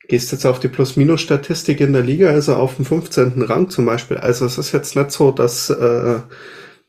[0.08, 3.42] gehst jetzt auf die Plus-Minus-Statistik in der Liga, also auf dem 15.
[3.44, 4.18] Rang zum Beispiel.
[4.18, 6.20] Also es ist jetzt nicht so, dass, äh,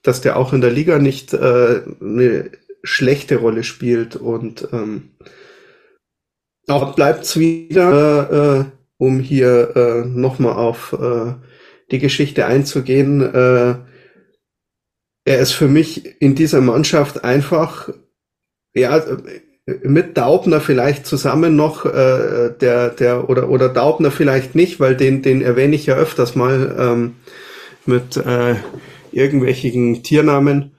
[0.02, 2.50] dass der auch in der Liga nicht äh, eine
[2.82, 5.10] schlechte Rolle spielt und ähm,
[6.68, 8.64] auch bleibt's wieder, äh, äh,
[8.98, 11.34] um hier äh, nochmal auf äh,
[11.90, 13.20] die Geschichte einzugehen.
[13.20, 13.74] Äh,
[15.24, 17.90] er ist für mich in dieser Mannschaft einfach,
[18.74, 19.04] ja,
[19.66, 25.22] mit Daubner vielleicht zusammen noch, äh, der, der, oder, oder Daubner vielleicht nicht, weil den,
[25.22, 27.14] den erwähne ich ja öfters mal ähm,
[27.86, 28.56] mit äh,
[29.12, 30.72] irgendwelchen Tiernamen.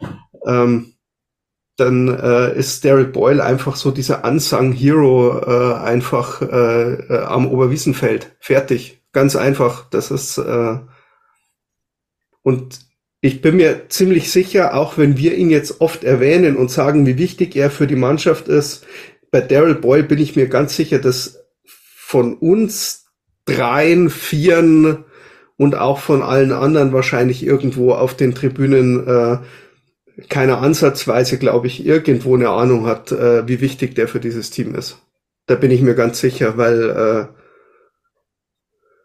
[0.46, 0.93] Ähm,
[1.84, 7.48] dann äh, ist Daryl Boyle einfach so dieser Unsung Hero äh, einfach äh, äh, am
[7.48, 8.36] Oberwiesenfeld.
[8.40, 9.02] Fertig.
[9.12, 9.90] Ganz einfach.
[9.90, 10.78] Das ist äh,
[12.42, 12.80] und
[13.22, 17.18] ich bin mir ziemlich sicher, auch wenn wir ihn jetzt oft erwähnen und sagen, wie
[17.18, 18.86] wichtig er für die Mannschaft ist,
[19.32, 23.06] bei Daryl Boyle bin ich mir ganz sicher, dass von uns
[23.46, 25.06] dreien, vieren
[25.58, 29.38] und auch von allen anderen wahrscheinlich irgendwo auf den Tribünen äh,
[30.30, 34.76] keiner ansatzweise, glaube ich, irgendwo eine Ahnung hat, äh, wie wichtig der für dieses Team
[34.76, 35.02] ist.
[35.48, 37.28] Da bin ich mir ganz sicher, weil äh,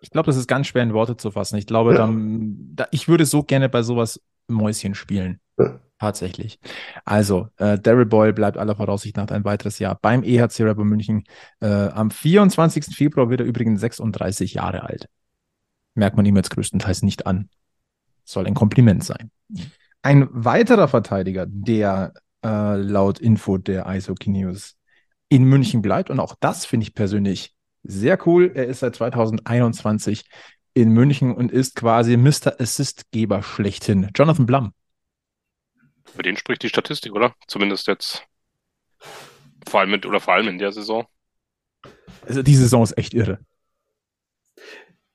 [0.01, 1.57] ich glaube, das ist ganz schwer in Worte zu fassen.
[1.57, 1.99] Ich glaube, ja.
[1.99, 5.41] dann, da, ich würde so gerne bei sowas Mäuschen spielen.
[5.59, 5.81] Ja.
[5.99, 6.61] Tatsächlich.
[7.05, 11.25] Also, äh, Daryl Boyle bleibt aller Voraussicht nach ein weiteres Jahr beim EHC Rapper München.
[11.61, 12.95] Äh, am 24.
[12.95, 15.09] Februar wird er übrigens 36 Jahre alt.
[15.95, 17.49] Merkt man ihm jetzt größtenteils nicht an.
[18.25, 19.33] Soll ein Kompliment sein.
[20.03, 22.13] Ein weiterer Verteidiger, der
[22.45, 24.77] äh, laut Info der Eishockey News
[25.29, 28.53] in München bleibt, und auch das finde ich persönlich sehr cool.
[28.55, 30.25] Er ist seit 2021
[30.75, 32.61] in München und ist quasi Mr.
[32.61, 34.11] Assistgeber schlechthin.
[34.15, 34.73] Jonathan Blum.
[36.05, 37.35] Für den spricht die Statistik, oder?
[37.47, 38.25] Zumindest jetzt.
[39.67, 41.07] Vor allem mit, oder vor allem in der Saison.
[42.27, 43.39] Also die Saison ist echt irre.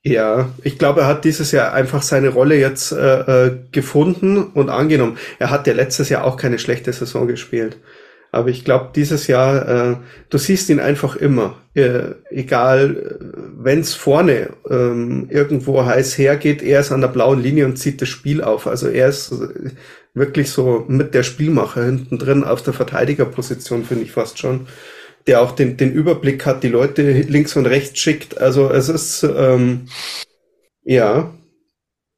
[0.06, 4.70] Ja, ich glaube, er hat dieses Jahr einfach seine Rolle jetzt äh, äh gefunden und
[4.70, 5.18] angenommen.
[5.40, 7.78] Er hat ja letztes Jahr auch keine schlechte Saison gespielt.
[8.34, 9.96] Aber ich glaube, dieses Jahr, äh,
[10.30, 11.56] du siehst ihn einfach immer.
[11.76, 13.26] Äh, egal, äh,
[13.58, 18.02] wenn es vorne ähm, irgendwo heiß hergeht, er ist an der blauen Linie und zieht
[18.02, 18.68] das Spiel auf.
[18.68, 19.70] Also er ist äh,
[20.16, 24.68] wirklich so mit der Spielmacher hinten drin auf der Verteidigerposition, finde ich fast schon.
[25.28, 28.38] Der auch den, den Überblick hat, die Leute links und rechts schickt.
[28.40, 29.88] Also es ist, ähm,
[30.84, 31.34] ja.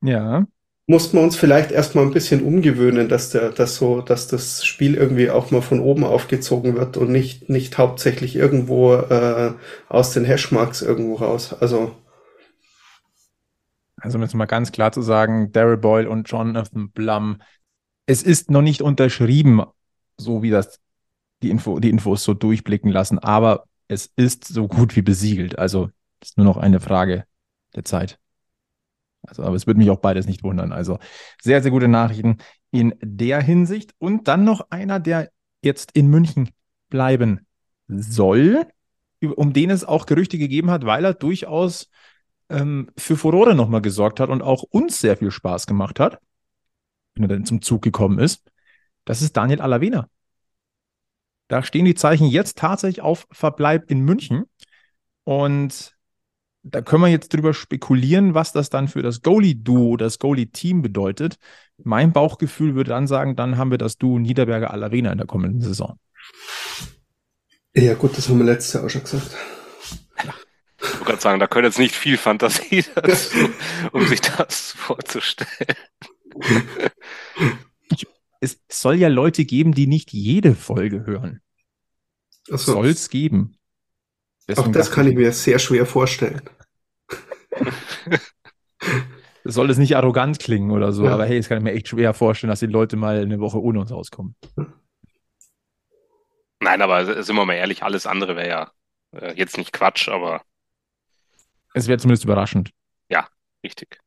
[0.02, 0.46] Ja
[0.88, 4.96] mussten wir uns vielleicht erstmal ein bisschen umgewöhnen, dass der, dass so, dass das Spiel
[4.96, 9.54] irgendwie auch mal von oben aufgezogen wird und nicht, nicht hauptsächlich irgendwo äh,
[9.90, 11.54] aus den Hashmarks irgendwo raus.
[11.60, 11.96] Also.
[13.98, 17.42] Also um jetzt mal ganz klar zu sagen, Daryl Boyle und Jonathan Blum,
[18.06, 19.64] es ist noch nicht unterschrieben,
[20.18, 20.80] so wie das
[21.46, 25.60] die, Info, die Infos so durchblicken lassen, aber es ist so gut wie besiegelt.
[25.60, 25.90] Also
[26.22, 27.26] ist nur noch eine Frage
[27.76, 28.20] der Zeit.
[29.22, 30.72] Also, aber es würde mich auch beides nicht wundern.
[30.72, 31.00] Also
[31.42, 32.38] sehr, sehr gute Nachrichten
[32.72, 33.94] in der Hinsicht.
[33.98, 35.32] Und dann noch einer, der
[35.62, 36.50] jetzt in München
[36.90, 37.46] bleiben
[37.88, 38.66] soll,
[39.22, 41.90] um den es auch Gerüchte gegeben hat, weil er durchaus
[42.50, 46.20] ähm, für Furore nochmal gesorgt hat und auch uns sehr viel Spaß gemacht hat,
[47.16, 48.52] wenn er dann zum Zug gekommen ist.
[49.06, 50.08] Das ist Daniel Alavena.
[51.48, 54.46] Da stehen die Zeichen jetzt tatsächlich auf Verbleib in München.
[55.24, 55.96] Und
[56.64, 61.38] da können wir jetzt drüber spekulieren, was das dann für das Goalie-Duo, das Goalie-Team bedeutet.
[61.78, 65.62] Mein Bauchgefühl würde dann sagen, dann haben wir das Duo Niederberger Alarena in der kommenden
[65.62, 66.00] Saison.
[67.76, 69.36] Ja, gut, das haben wir letztes Jahr auch schon gesagt.
[70.80, 73.50] Ich wollte gerade sagen, da könnte jetzt nicht viel Fantasie dazu,
[73.92, 75.76] um sich das vorzustellen.
[78.40, 81.42] Es soll ja Leute geben, die nicht jede Folge hören.
[82.48, 82.58] So.
[82.58, 83.58] Soll es geben.
[84.48, 86.42] Deswegen Auch das kann ich mir sehr schwer vorstellen.
[89.44, 91.14] soll es nicht arrogant klingen oder so, ja.
[91.14, 93.62] aber hey, es kann ich mir echt schwer vorstellen, dass die Leute mal eine Woche
[93.62, 94.36] ohne uns auskommen.
[96.60, 98.72] Nein, aber sind wir mal ehrlich, alles andere wäre ja
[99.12, 100.42] äh, jetzt nicht Quatsch, aber.
[101.74, 102.72] Es wäre zumindest überraschend.
[103.10, 103.28] Ja,
[103.64, 104.00] richtig.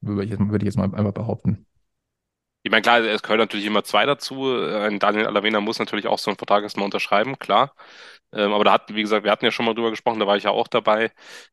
[0.00, 1.66] Würde ich, jetzt, würde ich jetzt mal einfach behaupten.
[2.66, 4.46] Ich meine, klar, es gehört natürlich immer zwei dazu.
[4.56, 7.74] Ein Daniel Alavena muss natürlich auch so einen Vertrag erstmal unterschreiben, klar.
[8.32, 10.36] Ähm, aber da hatten, wie gesagt, wir hatten ja schon mal drüber gesprochen, da war
[10.38, 11.12] ich ja auch dabei,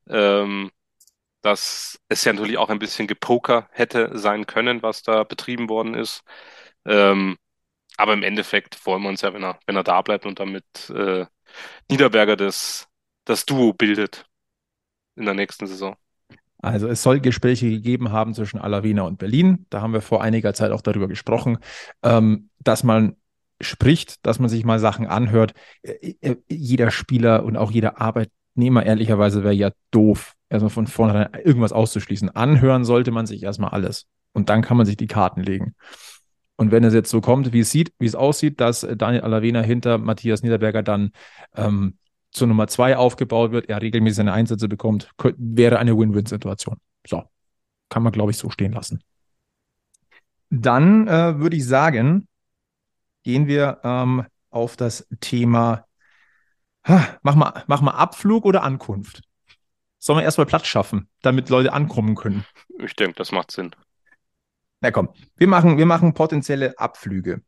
[0.10, 0.72] ähm,
[1.44, 5.96] dass es ja natürlich auch ein bisschen Gepoker hätte sein können, was da betrieben worden
[5.96, 6.24] ist.
[6.86, 7.38] Ähm,
[7.98, 10.66] aber im Endeffekt freuen wir uns ja, wenn er, wenn er da bleibt und damit
[10.92, 11.26] äh,
[11.92, 12.88] Niederberger das,
[13.26, 14.26] das Duo bildet
[15.18, 15.98] in der nächsten Saison.
[16.62, 19.66] Also es soll Gespräche gegeben haben zwischen Alavina und Berlin.
[19.70, 21.58] Da haben wir vor einiger Zeit auch darüber gesprochen,
[22.04, 23.16] ähm, dass man
[23.60, 25.54] spricht, dass man sich mal Sachen anhört.
[25.82, 31.30] Äh, äh, jeder Spieler und auch jeder Arbeitnehmer ehrlicherweise wäre ja doof, erstmal von vornherein
[31.44, 32.30] irgendwas auszuschließen.
[32.30, 34.06] Anhören sollte man sich erstmal alles.
[34.34, 35.76] Und dann kann man sich die Karten legen.
[36.56, 39.62] Und wenn es jetzt so kommt, wie es sieht, wie es aussieht, dass Daniel Alavena
[39.62, 41.12] hinter Matthias Niederberger dann
[41.56, 41.98] ähm,
[42.32, 46.78] zur Nummer zwei aufgebaut wird, er regelmäßig seine Einsätze bekommt, wäre eine Win-Win-Situation.
[47.06, 47.24] So,
[47.90, 49.04] kann man, glaube ich, so stehen lassen.
[50.50, 52.28] Dann äh, würde ich sagen,
[53.24, 55.86] gehen wir ähm, auf das Thema,
[56.86, 59.22] ha, mach, mal, mach mal Abflug oder Ankunft.
[60.00, 62.46] Sollen wir erstmal Platz schaffen, damit Leute ankommen können?
[62.80, 63.72] Ich denke, das macht Sinn.
[64.82, 67.42] Na komm, wir machen, wir machen potenzielle Abflüge.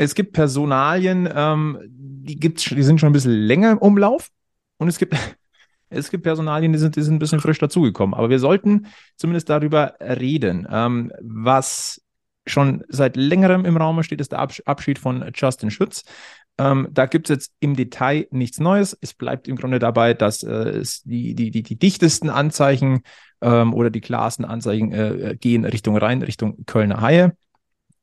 [0.00, 4.30] Es gibt Personalien, ähm, die, gibt's, die sind schon ein bisschen länger im Umlauf.
[4.78, 5.14] Und es gibt,
[5.90, 8.14] es gibt Personalien, die sind, die sind ein bisschen frisch dazugekommen.
[8.14, 8.86] Aber wir sollten
[9.16, 12.00] zumindest darüber reden, ähm, was
[12.46, 16.04] schon seit längerem im Raum steht, ist der Abschied von Justin Schütz.
[16.56, 18.96] Ähm, da gibt es jetzt im Detail nichts Neues.
[19.02, 23.02] Es bleibt im Grunde dabei, dass äh, es die, die, die, die dichtesten Anzeichen
[23.42, 27.36] ähm, oder die klarsten Anzeichen äh, gehen Richtung Rhein, Richtung Kölner Haie.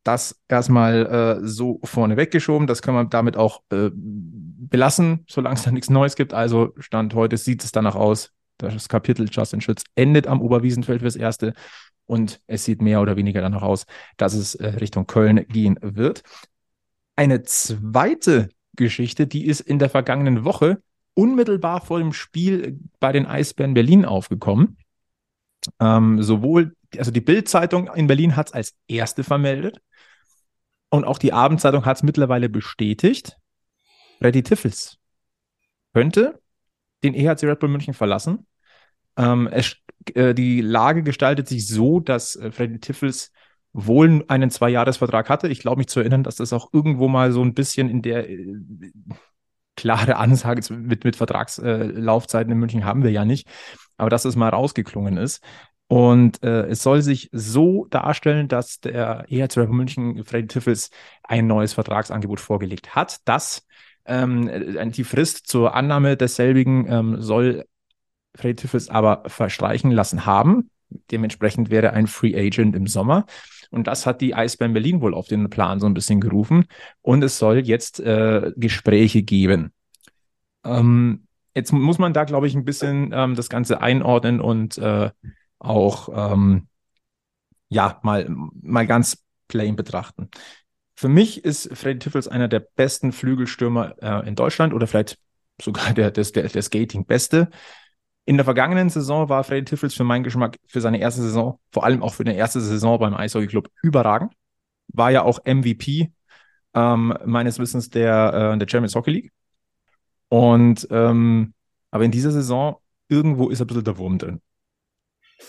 [0.08, 2.66] Das erstmal äh, so vorne weggeschoben.
[2.66, 6.34] Das können wir damit auch äh, belassen, solange es da nichts Neues gibt.
[6.34, 8.32] Also Stand heute sieht es danach aus.
[8.58, 11.54] Das Kapitel Justin Schütz endet am Oberwiesenfeld fürs Erste.
[12.06, 16.22] Und es sieht mehr oder weniger danach aus, dass es äh, Richtung Köln gehen wird.
[17.18, 20.82] Eine zweite Geschichte, die ist in der vergangenen Woche
[21.16, 24.78] unmittelbar vor dem Spiel bei den Eisbären Berlin aufgekommen.
[25.82, 29.82] Ähm, sowohl, also die Bild-Zeitung in Berlin hat es als erste vermeldet.
[30.90, 33.38] Und auch die Abendzeitung hat es mittlerweile bestätigt.
[34.20, 34.98] Freddy Tiffels
[35.94, 36.40] könnte
[37.04, 38.48] den EHC Red Bull München verlassen.
[39.18, 39.78] Ähm, es,
[40.14, 43.32] äh, die Lage gestaltet sich so, dass äh, Freddy Tiffels
[43.74, 45.48] wohl einen Zwei-Jahres-Vertrag hatte.
[45.50, 48.30] Ich glaube mich zu erinnern, dass das auch irgendwo mal so ein bisschen in der
[48.30, 48.56] äh,
[49.76, 53.48] klare Ansage mit, mit Vertragslaufzeiten in München haben wir ja nicht,
[53.98, 55.44] aber dass es mal rausgeklungen ist.
[55.88, 60.90] Und äh, es soll sich so darstellen, dass der EHC München Freddy Tiffels
[61.24, 63.20] ein neues Vertragsangebot vorgelegt hat.
[63.26, 63.66] Das
[64.06, 67.66] ähm, äh, die Frist zur Annahme desselbigen ähm, soll
[68.36, 70.70] Freddy Tiffels aber verstreichen lassen haben.
[71.12, 73.26] Dementsprechend wäre ein Free Agent im Sommer.
[73.70, 76.66] Und das hat die Eisbären Berlin wohl auf den Plan so ein bisschen gerufen.
[77.02, 79.74] Und es soll jetzt äh, Gespräche geben.
[80.64, 85.12] Ähm, jetzt muss man da, glaube ich, ein bisschen ähm, das Ganze einordnen und äh,
[85.60, 86.68] auch ähm,
[87.70, 90.30] ja mal, mal ganz plain betrachten.
[90.96, 95.20] Für mich ist Freddy Tiffels einer der besten Flügelstürmer äh, in Deutschland oder vielleicht
[95.62, 97.50] sogar der, der, der Skating-Beste.
[98.26, 101.84] In der vergangenen Saison war Freddy Tiffels für meinen Geschmack für seine erste Saison, vor
[101.86, 104.34] allem auch für eine erste Saison beim Eishockey Club, überragend.
[104.90, 106.12] War ja auch MVP
[106.74, 109.32] ähm, meines Wissens der, äh, der Champions Hockey League.
[110.30, 111.54] Und ähm,
[111.92, 114.42] aber in dieser Saison irgendwo ist ein bisschen der Wurm drin.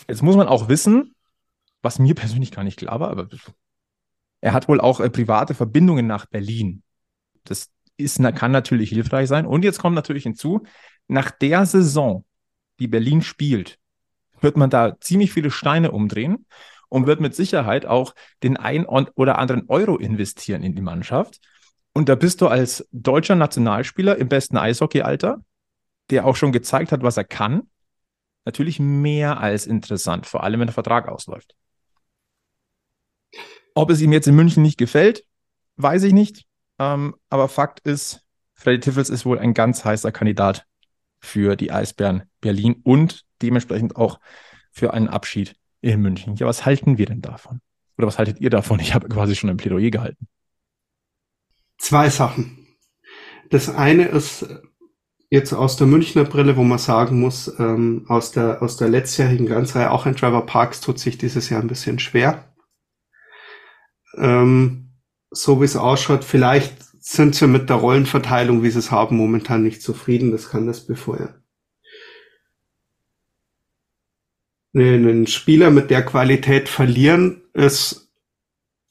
[0.09, 1.14] Jetzt muss man auch wissen,
[1.83, 3.29] was mir persönlich gar nicht klar war, aber
[4.40, 6.83] er hat wohl auch äh, private Verbindungen nach Berlin.
[7.44, 9.46] Das ist, kann natürlich hilfreich sein.
[9.46, 10.62] Und jetzt kommt natürlich hinzu,
[11.09, 12.24] nach der Saison,
[12.79, 13.79] die Berlin spielt,
[14.40, 16.46] wird man da ziemlich viele Steine umdrehen
[16.88, 21.40] und wird mit Sicherheit auch den ein oder anderen Euro investieren in die Mannschaft.
[21.92, 25.42] Und da bist du als deutscher Nationalspieler im besten Eishockeyalter,
[26.11, 27.68] der auch schon gezeigt hat, was er kann,
[28.49, 31.55] natürlich mehr als interessant, vor allem wenn der Vertrag ausläuft.
[33.75, 35.25] Ob es ihm jetzt in München nicht gefällt,
[35.77, 36.47] weiß ich nicht.
[36.79, 40.65] Ähm, aber Fakt ist, Freddy Tiffels ist wohl ein ganz heißer Kandidat
[41.21, 44.19] für die Eisbären Berlin und dementsprechend auch
[44.73, 46.37] für einen Abschied in München.
[46.37, 47.61] Ja, was halten wir denn davon?
[47.99, 48.81] Oder was haltet ihr davon?
[48.81, 50.27] Ich habe quasi schon ein Plädoyer gehalten.
[51.77, 52.67] Zwei Sachen.
[53.51, 54.47] Das eine ist,
[55.31, 59.47] jetzt aus der Münchner Brille, wo man sagen muss, ähm, aus der, aus der letztjährigen
[59.47, 62.55] Grenzreihe, auch ein Trevor Parks tut sich dieses Jahr ein bisschen schwer.
[64.17, 64.91] Ähm,
[65.31, 69.62] so wie es ausschaut, vielleicht sind sie mit der Rollenverteilung, wie sie es haben, momentan
[69.62, 70.33] nicht zufrieden.
[70.33, 71.43] Das kann das befeuern.
[74.75, 78.11] Einen Spieler mit der Qualität verlieren ist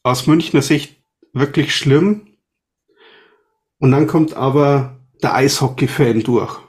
[0.04, 1.02] aus Münchner Sicht
[1.34, 2.28] wirklich schlimm.
[3.80, 6.60] Und dann kommt aber der Eishockey-Fan durch.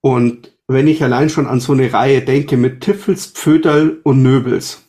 [0.00, 4.82] Und wenn ich allein schon an so eine Reihe denke mit Tiffels, Pföderl und Nöbels,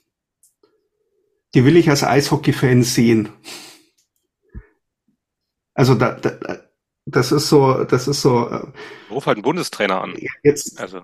[1.53, 3.29] die will ich als Eishockey-Fan sehen.
[5.73, 6.59] Also da, da,
[7.05, 8.49] das ist so, das ist so.
[8.49, 8.67] Äh,
[9.09, 10.15] Ruf halt einen Bundestrainer an.
[10.43, 10.79] Jetzt.
[10.79, 11.01] Also.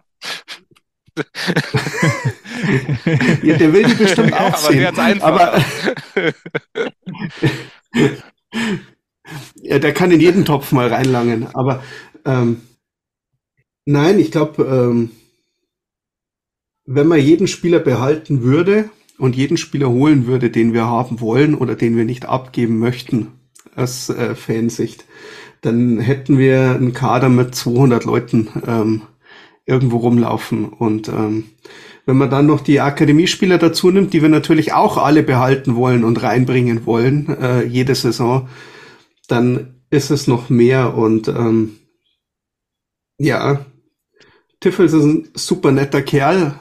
[3.44, 5.22] ja, der will die bestimmt auch sehen.
[5.22, 5.64] Aber, aber
[9.62, 11.48] ja, der kann in jeden Topf mal reinlangen.
[11.54, 11.84] Aber
[12.26, 12.62] ähm,
[13.86, 15.12] nein, ich glaube, ähm,
[16.86, 21.56] wenn man jeden Spieler behalten würde und jeden Spieler holen würde, den wir haben wollen
[21.56, 23.32] oder den wir nicht abgeben möchten,
[23.76, 25.06] aus äh, Fansicht,
[25.62, 29.02] dann hätten wir einen Kader mit 200 Leuten ähm,
[29.66, 30.66] irgendwo rumlaufen.
[30.66, 31.46] Und ähm,
[32.06, 36.04] wenn man dann noch die Akademiespieler dazu nimmt, die wir natürlich auch alle behalten wollen
[36.04, 38.50] und reinbringen wollen, äh, jede Saison,
[39.28, 41.78] dann ist es noch mehr und ähm,
[43.20, 43.66] ja,
[44.60, 46.60] Tiffels ist ein super netter Kerl,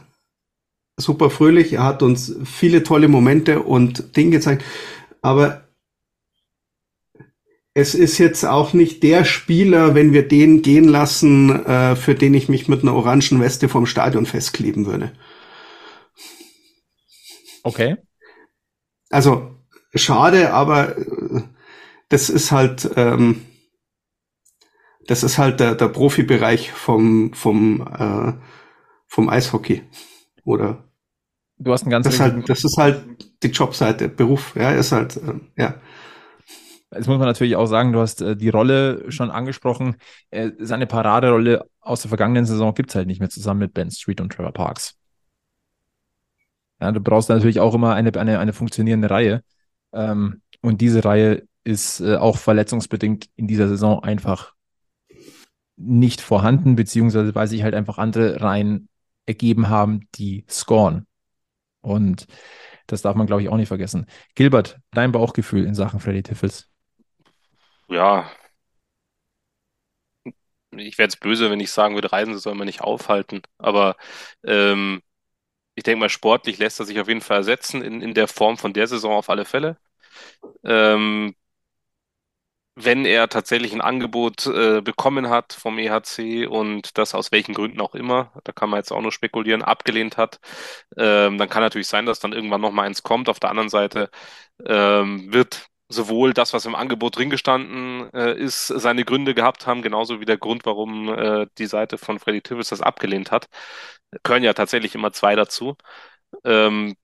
[0.96, 4.64] super fröhlich, er hat uns viele tolle Momente und Dinge gezeigt,
[5.22, 5.68] aber
[7.74, 12.34] es ist jetzt auch nicht der Spieler, wenn wir den gehen lassen, äh, für den
[12.34, 15.12] ich mich mit einer orangen Weste vom Stadion festkleben würde.
[17.64, 17.96] Okay.
[19.08, 19.54] also
[19.94, 20.96] schade, aber
[22.12, 23.42] das ist halt, ähm,
[25.06, 28.34] das ist halt der, der Profibereich vom, vom, äh,
[29.08, 29.82] vom Eishockey.
[30.44, 30.84] Oder
[31.58, 33.04] Du hast einen ganz das, ist halt, das ist halt
[33.42, 35.74] die Jobseite, Beruf, ja, ist halt, äh, ja.
[36.94, 39.96] Jetzt muss man natürlich auch sagen, du hast äh, die Rolle schon angesprochen.
[40.30, 43.90] Äh, seine Paraderolle aus der vergangenen Saison gibt es halt nicht mehr zusammen mit Ben
[43.90, 44.98] Street und Trevor Parks.
[46.80, 49.42] Ja, du brauchst natürlich auch immer eine, eine, eine funktionierende Reihe.
[49.92, 54.54] Ähm, und diese Reihe ist äh, auch verletzungsbedingt in dieser Saison einfach
[55.76, 58.88] nicht vorhanden, beziehungsweise weil sich halt einfach andere Reihen
[59.26, 61.06] ergeben haben, die scoren.
[61.80, 62.26] Und
[62.86, 64.06] das darf man, glaube ich, auch nicht vergessen.
[64.34, 66.68] Gilbert, dein Bauchgefühl in Sachen Freddy Tiffels?
[67.88, 68.30] Ja,
[70.78, 73.42] ich wäre jetzt böse, wenn ich sagen würde, Reisen soll man nicht aufhalten.
[73.58, 73.96] Aber
[74.44, 75.02] ähm,
[75.74, 78.58] ich denke mal, sportlich lässt er sich auf jeden Fall ersetzen in, in der Form
[78.58, 79.78] von der Saison auf alle Fälle.
[80.64, 81.34] Ähm,
[82.74, 87.80] wenn er tatsächlich ein Angebot äh, bekommen hat vom EHC und das aus welchen Gründen
[87.80, 90.40] auch immer, da kann man jetzt auch nur spekulieren, abgelehnt hat,
[90.96, 93.28] ähm, dann kann natürlich sein, dass dann irgendwann noch mal eins kommt.
[93.28, 94.10] Auf der anderen Seite
[94.66, 99.82] ähm, wird sowohl das, was im Angebot drin gestanden äh, ist, seine Gründe gehabt haben,
[99.82, 103.48] genauso wie der Grund, warum äh, die Seite von Freddy Tibbs das abgelehnt hat.
[104.22, 105.76] Gehören ja tatsächlich immer zwei dazu.
[106.44, 106.96] Ähm,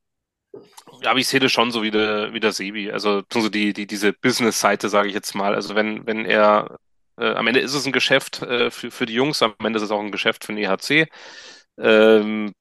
[1.03, 2.91] ja, aber ich sehe das schon so wie der, wie der Sebi.
[2.91, 5.55] Also so die, die, diese Business-Seite, sage ich jetzt mal.
[5.55, 6.79] Also wenn, wenn er,
[7.19, 9.85] äh, am Ende ist es ein Geschäft äh, für, für die Jungs, am Ende ist
[9.85, 11.09] es auch ein Geschäft für den EHC.
[11.79, 12.53] Ähm,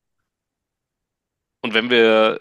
[1.68, 2.40] und wenn wir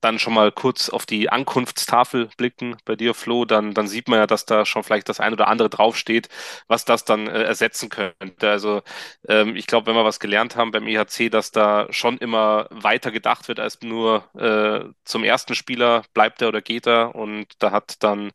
[0.00, 4.18] dann schon mal kurz auf die Ankunftstafel blicken bei dir, Flo, dann, dann sieht man
[4.18, 6.28] ja, dass da schon vielleicht das ein oder andere draufsteht,
[6.66, 8.50] was das dann äh, ersetzen könnte.
[8.50, 8.82] Also
[9.28, 13.10] ähm, ich glaube, wenn wir was gelernt haben beim EHC, dass da schon immer weiter
[13.12, 17.14] gedacht wird als nur äh, zum ersten Spieler bleibt er oder geht er.
[17.14, 18.32] Und da hat dann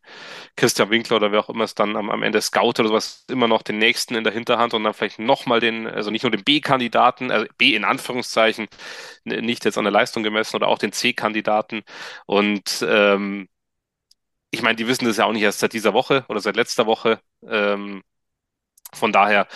[0.55, 3.47] Christian Winkler oder wer auch immer es dann am, am Ende Scout oder sowas immer
[3.47, 6.43] noch den nächsten in der Hinterhand und dann vielleicht nochmal den, also nicht nur den
[6.43, 8.67] B-Kandidaten, also B in Anführungszeichen,
[9.25, 11.83] nicht jetzt an der Leistung gemessen oder auch den C-Kandidaten.
[12.25, 13.47] Und ähm,
[14.51, 16.85] ich meine, die wissen das ja auch nicht erst seit dieser Woche oder seit letzter
[16.85, 17.21] Woche.
[17.47, 18.03] Ähm,
[18.93, 19.47] von daher,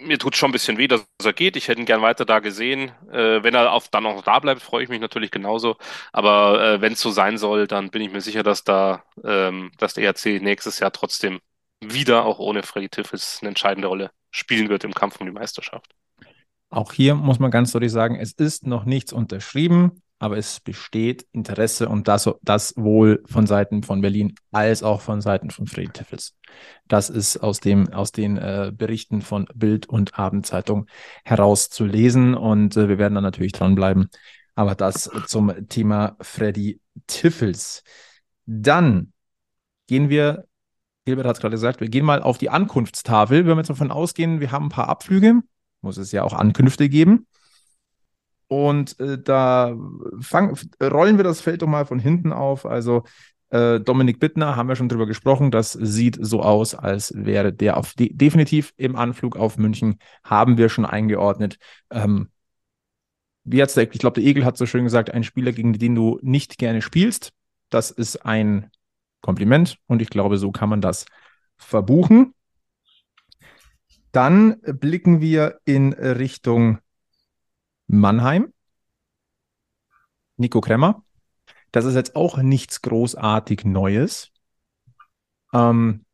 [0.00, 1.56] mir tut schon ein bisschen weh, dass er geht.
[1.56, 2.90] Ich hätte ihn gern weiter da gesehen.
[3.12, 5.76] Äh, wenn er auf, dann auch da bleibt, freue ich mich natürlich genauso.
[6.12, 9.72] Aber äh, wenn es so sein soll, dann bin ich mir sicher, dass da ähm,
[9.78, 11.40] dass der ERC nächstes Jahr trotzdem
[11.80, 15.94] wieder auch ohne Freddy Tiffels eine entscheidende Rolle spielen wird im Kampf um die Meisterschaft.
[16.70, 21.26] Auch hier muss man ganz deutlich sagen, es ist noch nichts unterschrieben, aber es besteht
[21.32, 25.90] Interesse und das, das wohl von Seiten von Berlin als auch von Seiten von Freddy
[25.90, 26.34] Tiffels.
[26.88, 30.86] Das ist aus, dem, aus den äh, Berichten von Bild und Abendzeitung
[31.24, 34.08] herauszulesen und äh, wir werden dann natürlich dranbleiben.
[34.54, 37.84] Aber das zum Thema Freddy Tiffels.
[38.46, 39.12] Dann
[39.86, 40.46] gehen wir,
[41.04, 43.40] Gilbert hat es gerade gesagt, wir gehen mal auf die Ankunftstafel.
[43.40, 45.42] Wenn wir jetzt davon ausgehen, wir haben ein paar Abflüge,
[45.86, 47.26] muss es ja auch Ankünfte geben.
[48.48, 49.76] Und äh, da
[50.20, 52.66] fang, rollen wir das Feld doch mal von hinten auf.
[52.66, 53.04] Also
[53.50, 57.76] äh, Dominik Bittner, haben wir schon drüber gesprochen, das sieht so aus, als wäre der
[57.76, 61.58] auf de definitiv im Anflug auf München, haben wir schon eingeordnet.
[61.90, 62.28] Ähm,
[63.44, 65.94] wie hat's der, ich glaube, der Egel hat so schön gesagt, ein Spieler, gegen den
[65.94, 67.32] du nicht gerne spielst.
[67.70, 68.70] Das ist ein
[69.20, 71.06] Kompliment und ich glaube, so kann man das
[71.56, 72.34] verbuchen.
[74.16, 76.78] Dann blicken wir in Richtung
[77.86, 78.50] Mannheim.
[80.38, 81.04] Nico Kremmer.
[81.70, 84.30] Das ist jetzt auch nichts großartig Neues.
[85.52, 86.06] Ähm,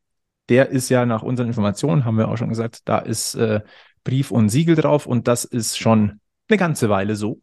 [0.48, 3.60] der ist ja nach unseren Informationen, haben wir auch schon gesagt, da ist äh,
[4.02, 7.40] Brief und Siegel drauf und das ist schon eine ganze Weile so.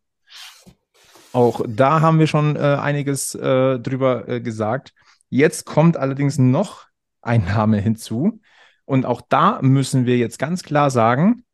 [1.32, 4.94] Auch da haben wir schon äh, einiges äh, drüber äh, gesagt.
[5.30, 6.88] Jetzt kommt allerdings noch
[7.22, 8.42] ein Name hinzu.
[8.90, 11.46] Und auch da müssen wir jetzt ganz klar sagen,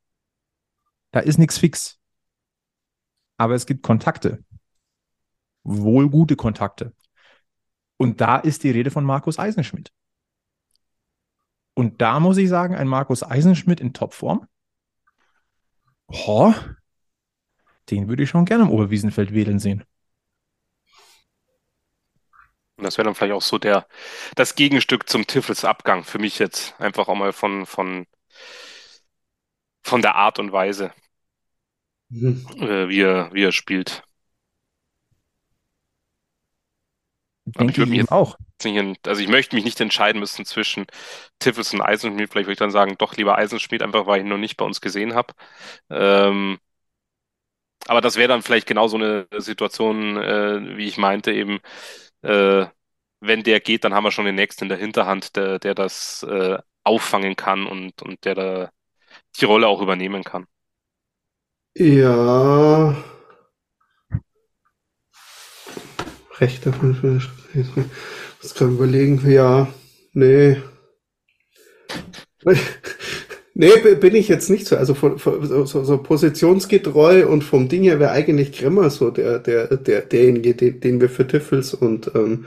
[1.12, 2.00] da ist nichts fix.
[3.36, 4.42] Aber es gibt Kontakte.
[5.66, 6.94] Wohl gute Kontakte.
[7.98, 9.92] Und da ist die Rede von Markus Eisenschmidt.
[11.74, 14.48] Und da muss ich sagen, ein Markus Eisenschmidt in Topform.
[16.08, 16.54] Oh,
[17.90, 19.84] den würde ich schon gerne im Oberwiesenfeld wählen sehen.
[22.78, 23.88] Das wäre dann vielleicht auch so der,
[24.36, 26.80] das Gegenstück zum Tiffels Abgang für mich jetzt.
[26.80, 28.06] Einfach auch mal von, von,
[29.82, 30.92] von der Art und Weise,
[32.10, 32.46] mhm.
[32.60, 34.04] äh, wie, er, wie er spielt.
[37.46, 38.38] Denke ich würde mich jetzt auch.
[38.64, 40.86] Nicht, also ich möchte mich nicht entscheiden müssen zwischen
[41.40, 42.32] Tiffels und Eisenschmied.
[42.32, 44.66] Vielleicht würde ich dann sagen, doch lieber Eisenschmied, einfach weil ich ihn noch nicht bei
[44.66, 45.34] uns gesehen habe.
[45.90, 46.58] Ähm,
[47.88, 51.60] aber das wäre dann vielleicht genau so eine Situation, äh, wie ich meinte, eben
[52.26, 52.68] äh,
[53.22, 56.24] wenn der geht, dann haben wir schon den nächsten in der Hinterhand, der, der das
[56.24, 58.70] äh, auffangen kann und, und der da
[59.40, 60.46] die Rolle auch übernehmen kann.
[61.76, 62.96] Ja.
[66.40, 66.72] Rechter
[68.42, 69.30] Was kann ich überlegen?
[69.30, 69.68] Ja,
[70.14, 70.62] nee.
[73.58, 74.76] Nee, bin ich jetzt nicht so.
[74.76, 79.40] Also von, von, so, so positionsgetreu und vom Ding her wäre eigentlich Grimmer so der,
[79.40, 82.46] der, der, derjenige, den, den wir für Tiffels und ähm,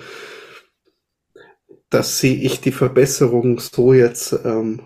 [1.89, 4.83] das sehe ich die Verbesserung so jetzt, ähm,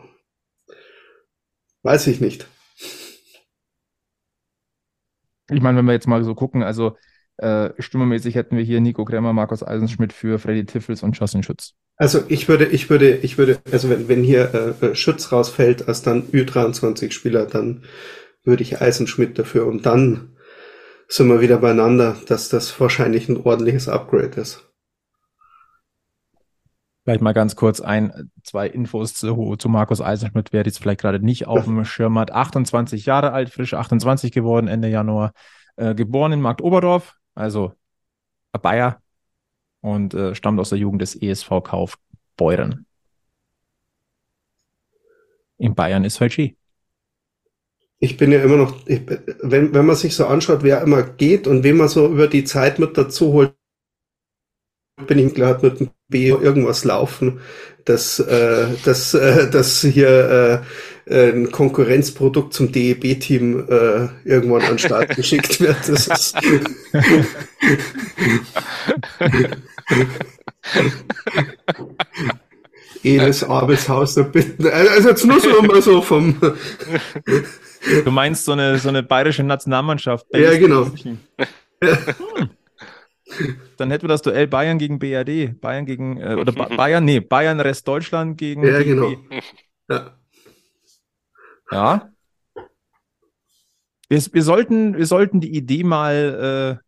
[1.82, 2.46] weiß ich nicht.
[5.50, 6.96] Ich meine, wenn wir jetzt mal so gucken, also
[7.38, 11.74] äh, stimmermäßig hätten wir hier Nico Kremmer, Markus Eisenschmidt für Freddy Tiffels und Justin Schütz.
[12.02, 16.02] Also ich würde, ich würde, ich würde, also wenn, wenn hier äh, Schütz rausfällt als
[16.02, 17.84] dann Ü23-Spieler, dann
[18.42, 20.36] würde ich Eisenschmidt dafür und dann
[21.06, 24.68] sind wir wieder beieinander, dass das wahrscheinlich ein ordentliches Upgrade ist.
[27.04, 31.24] Vielleicht mal ganz kurz ein, zwei Infos zu, zu Markus Eisenschmidt, wer jetzt vielleicht gerade
[31.24, 32.32] nicht auf dem Schirm hat.
[32.32, 35.34] 28 Jahre alt, frisch 28 geworden, Ende Januar.
[35.76, 37.74] Äh, geboren in Markt Oberdorf, also
[38.60, 39.00] Bayer
[39.82, 42.86] und äh, stammt aus der Jugend des ESV Kaufbeuren.
[45.58, 46.56] In Bayern ist halt Ski.
[47.98, 49.02] Ich bin ja immer noch, ich,
[49.42, 52.44] wenn, wenn man sich so anschaut, wer immer geht und wen man so über die
[52.44, 53.54] Zeit mit dazu holt,
[55.06, 57.40] bin ich gerade mit dem B irgendwas laufen,
[57.84, 60.64] dass, äh, dass, äh, dass hier
[61.06, 65.88] äh, ein Konkurrenzprodukt zum DEB-Team äh, irgendwann an den Start geschickt wird.
[65.88, 66.36] Das ist
[73.02, 74.66] Edes Arbeitshaus da bitten.
[74.66, 76.36] Also jetzt nur so mal so vom.
[78.04, 80.26] Du meinst so eine, so eine bayerische Nationalmannschaft?
[80.32, 80.86] Ja, genau.
[80.86, 81.18] Hm.
[83.76, 85.60] Dann hätten wir das Duell Bayern gegen BRD.
[85.60, 88.64] Bayern gegen, äh, oder ba Bayern, nee, Bayern Rest Deutschland gegen.
[88.64, 89.14] Ja, genau.
[89.88, 90.16] Ja.
[91.70, 92.12] ja.
[94.08, 96.82] Wir, wir, sollten, wir sollten die Idee mal äh,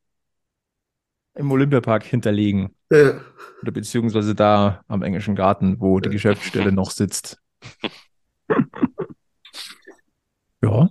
[1.34, 2.74] im Olympiapark hinterlegen.
[2.90, 3.20] Ja.
[3.62, 7.40] Oder beziehungsweise da am englischen Garten, wo die Geschäftsstelle noch sitzt.
[10.62, 10.90] ja.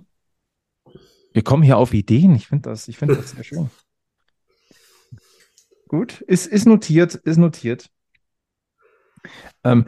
[1.32, 2.34] Wir kommen hier auf Ideen.
[2.36, 3.70] Ich finde das, ich finde das sehr schön.
[5.88, 7.90] Gut, ist, ist notiert, ist notiert.
[9.62, 9.86] Ähm,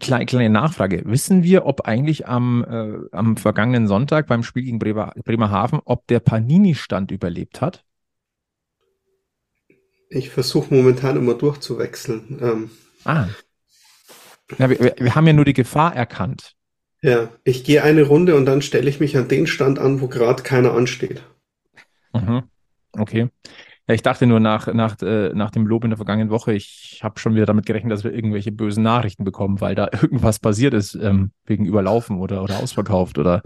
[0.00, 1.02] kleine, kleine Nachfrage.
[1.06, 6.06] Wissen wir, ob eigentlich am, äh, am vergangenen Sonntag beim Spiel gegen Bremer, Bremerhaven, ob
[6.06, 7.83] der Panini-Stand überlebt hat?
[10.14, 12.38] Ich versuche momentan immer durchzuwechseln.
[12.40, 12.70] Ähm,
[13.04, 13.26] ah.
[14.58, 16.54] Ja, wir, wir haben ja nur die Gefahr erkannt.
[17.02, 20.06] Ja, ich gehe eine Runde und dann stelle ich mich an den Stand an, wo
[20.06, 21.22] gerade keiner ansteht.
[22.12, 22.44] Mhm.
[22.92, 23.28] Okay.
[23.88, 27.00] Ja, ich dachte nur nach, nach, äh, nach dem Lob in der vergangenen Woche, ich
[27.02, 30.74] habe schon wieder damit gerechnet, dass wir irgendwelche bösen Nachrichten bekommen, weil da irgendwas passiert
[30.74, 33.42] ist, ähm, wegen Überlaufen oder, oder ausverkauft oder.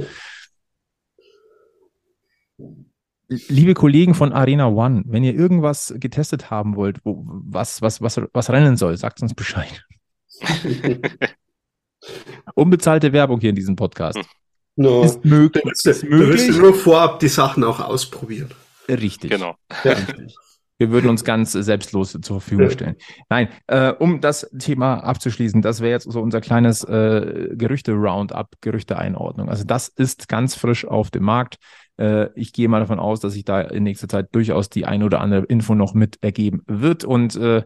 [3.28, 8.20] Liebe Kollegen von Arena One, wenn ihr irgendwas getestet haben wollt, wo, was, was, was,
[8.32, 9.84] was rennen soll, sagt uns Bescheid.
[12.54, 14.18] Unbezahlte Werbung hier in diesem Podcast.
[14.76, 15.02] No.
[15.02, 15.64] Ist möglich.
[15.64, 16.46] Du, ist möglich.
[16.46, 18.50] Du nur vorab die Sachen auch ausprobieren.
[18.88, 19.30] Richtig.
[19.30, 19.56] Genau.
[19.84, 19.96] Ja.
[20.78, 22.94] Wir würden uns ganz selbstlos zur Verfügung stellen.
[23.28, 29.48] Nein, äh, um das Thema abzuschließen, das wäre jetzt so unser kleines äh, Gerüchte-Roundup, Gerüchte-Einordnung.
[29.48, 31.56] Also das ist ganz frisch auf dem Markt.
[31.98, 35.02] Äh, ich gehe mal davon aus, dass sich da in nächster Zeit durchaus die ein
[35.02, 37.64] oder andere Info noch mit ergeben wird und äh,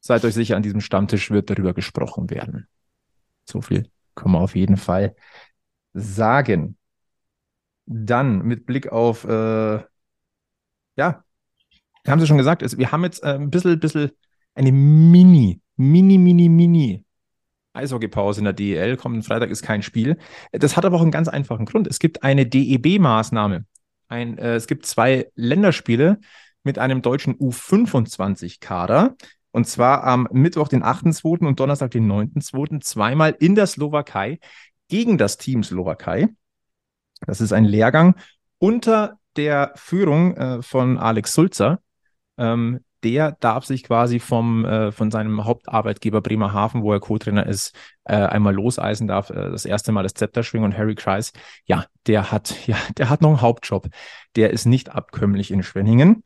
[0.00, 2.68] seid euch sicher, an diesem Stammtisch wird darüber gesprochen werden.
[3.44, 5.14] So viel können wir auf jeden Fall
[5.92, 6.76] sagen.
[7.86, 9.80] Dann mit Blick auf äh,
[10.96, 11.24] ja,
[12.06, 14.10] haben Sie schon gesagt, wir haben jetzt äh, ein bisschen, bisschen
[14.54, 17.04] eine Mini, Mini, Mini, Mini
[17.72, 18.96] Eishockeypause in der DEL.
[18.96, 20.16] Kommenden Freitag ist kein Spiel.
[20.52, 21.86] Das hat aber auch einen ganz einfachen Grund.
[21.86, 23.64] Es gibt eine DEB-Maßnahme.
[24.08, 26.18] Ein, äh, es gibt zwei Länderspiele
[26.64, 29.16] mit einem deutschen U25-Kader.
[29.52, 31.46] Und zwar am Mittwoch, den 8.2.
[31.46, 32.80] und Donnerstag, den 9.2.
[32.80, 34.38] zweimal in der Slowakei
[34.88, 36.28] gegen das Team Slowakei.
[37.26, 38.14] Das ist ein Lehrgang
[38.58, 41.80] unter der Führung äh, von Alex Sulzer.
[42.38, 47.74] Ähm, der darf sich quasi vom, äh, von seinem Hauptarbeitgeber Bremerhaven, wo er Co-Trainer ist,
[48.04, 49.30] äh, einmal loseisen darf.
[49.30, 51.32] Äh, das erste Mal das Zepter schwingen und Harry Kreis,
[51.64, 53.88] ja, der hat, ja, der hat noch einen Hauptjob.
[54.36, 56.22] Der ist nicht abkömmlich in Schwenningen.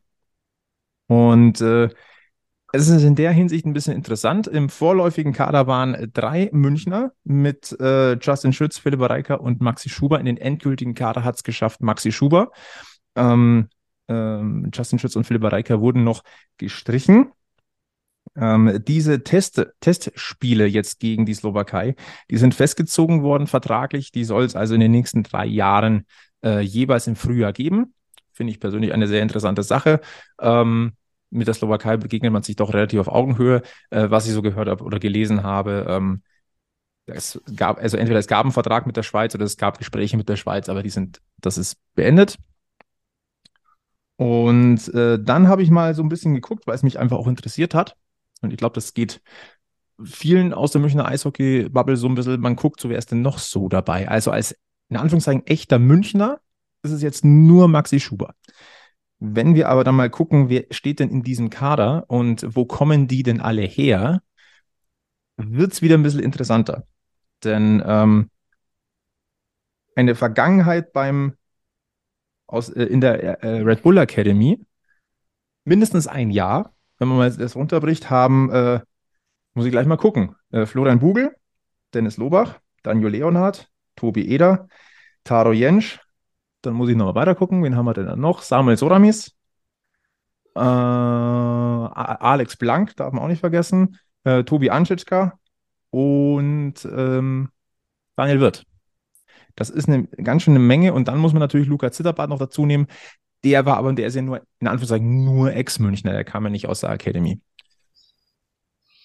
[1.07, 1.89] Und äh,
[2.73, 4.47] es ist in der Hinsicht ein bisschen interessant.
[4.47, 10.19] Im vorläufigen Kader waren drei Münchner mit äh, Justin Schütz, Philipp Reiker und Maxi Schuber.
[10.19, 12.51] In den endgültigen Kader hat es geschafft Maxi Schuber.
[13.15, 13.69] Ähm,
[14.07, 16.23] ähm, Justin Schütz und Philipp Reiker wurden noch
[16.57, 17.31] gestrichen.
[18.35, 21.95] Ähm, diese Test, Testspiele jetzt gegen die Slowakei,
[22.29, 24.11] die sind festgezogen worden vertraglich.
[24.11, 26.05] Die soll es also in den nächsten drei Jahren
[26.43, 27.93] äh, jeweils im Frühjahr geben.
[28.33, 30.01] Finde ich persönlich eine sehr interessante Sache.
[30.41, 30.93] Ähm,
[31.29, 34.67] mit der Slowakei begegnet man sich doch relativ auf Augenhöhe, äh, was ich so gehört
[34.67, 35.85] habe oder gelesen habe.
[35.87, 36.21] Ähm,
[37.05, 40.17] es gab, also entweder es gab einen Vertrag mit der Schweiz oder es gab Gespräche
[40.17, 42.37] mit der Schweiz, aber die sind, das ist beendet.
[44.17, 47.27] Und äh, dann habe ich mal so ein bisschen geguckt, weil es mich einfach auch
[47.27, 47.97] interessiert hat.
[48.41, 49.21] Und ich glaube, das geht
[50.03, 53.39] vielen aus der Münchner Eishockey-Bubble so ein bisschen, man guckt, so wer ist denn noch
[53.39, 54.07] so dabei?
[54.07, 54.57] Also als
[54.89, 56.39] in Anführungszeichen echter Münchner
[56.83, 58.35] ist es jetzt nur Maxi Schuber.
[59.19, 63.07] Wenn wir aber dann mal gucken, wer steht denn in diesem Kader und wo kommen
[63.07, 64.21] die denn alle her,
[65.37, 66.85] wird es wieder ein bisschen interessanter.
[67.43, 68.29] Denn ähm,
[69.95, 71.33] eine Vergangenheit beim
[72.47, 74.63] aus, äh, in der äh, Red Bull Academy,
[75.63, 78.79] mindestens ein Jahr, wenn man mal das runterbricht, haben, äh,
[79.53, 81.35] muss ich gleich mal gucken, äh, Florian Bugel,
[81.93, 84.67] Dennis Lobach, Daniel Leonhardt, Tobi Eder,
[85.23, 85.99] Taro Jensch,
[86.61, 88.41] dann muss ich nochmal weiter gucken, wen haben wir denn noch?
[88.41, 89.35] Samuel Soramis,
[90.55, 95.39] äh, Alex Blank, darf man auch nicht vergessen, äh, Tobi Anschitschka
[95.89, 97.49] und ähm,
[98.15, 98.65] Daniel Wirth.
[99.55, 100.93] Das ist eine ganz schöne Menge.
[100.93, 102.87] Und dann muss man natürlich Luca Zitterbart noch dazu nehmen.
[103.43, 106.13] Der war aber, der ist ja nur, in Anführungszeichen, nur Ex-Münchner.
[106.13, 107.39] Der kam ja nicht aus der Academy.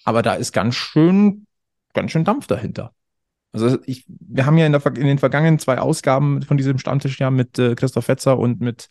[0.03, 1.45] Aber da ist ganz schön,
[1.93, 2.93] ganz schön Dampf dahinter.
[3.53, 7.19] Also ich, wir haben ja in, der, in, den vergangenen zwei Ausgaben von diesem Stammtisch
[7.19, 8.87] ja mit äh, Christoph Fetzer und mit,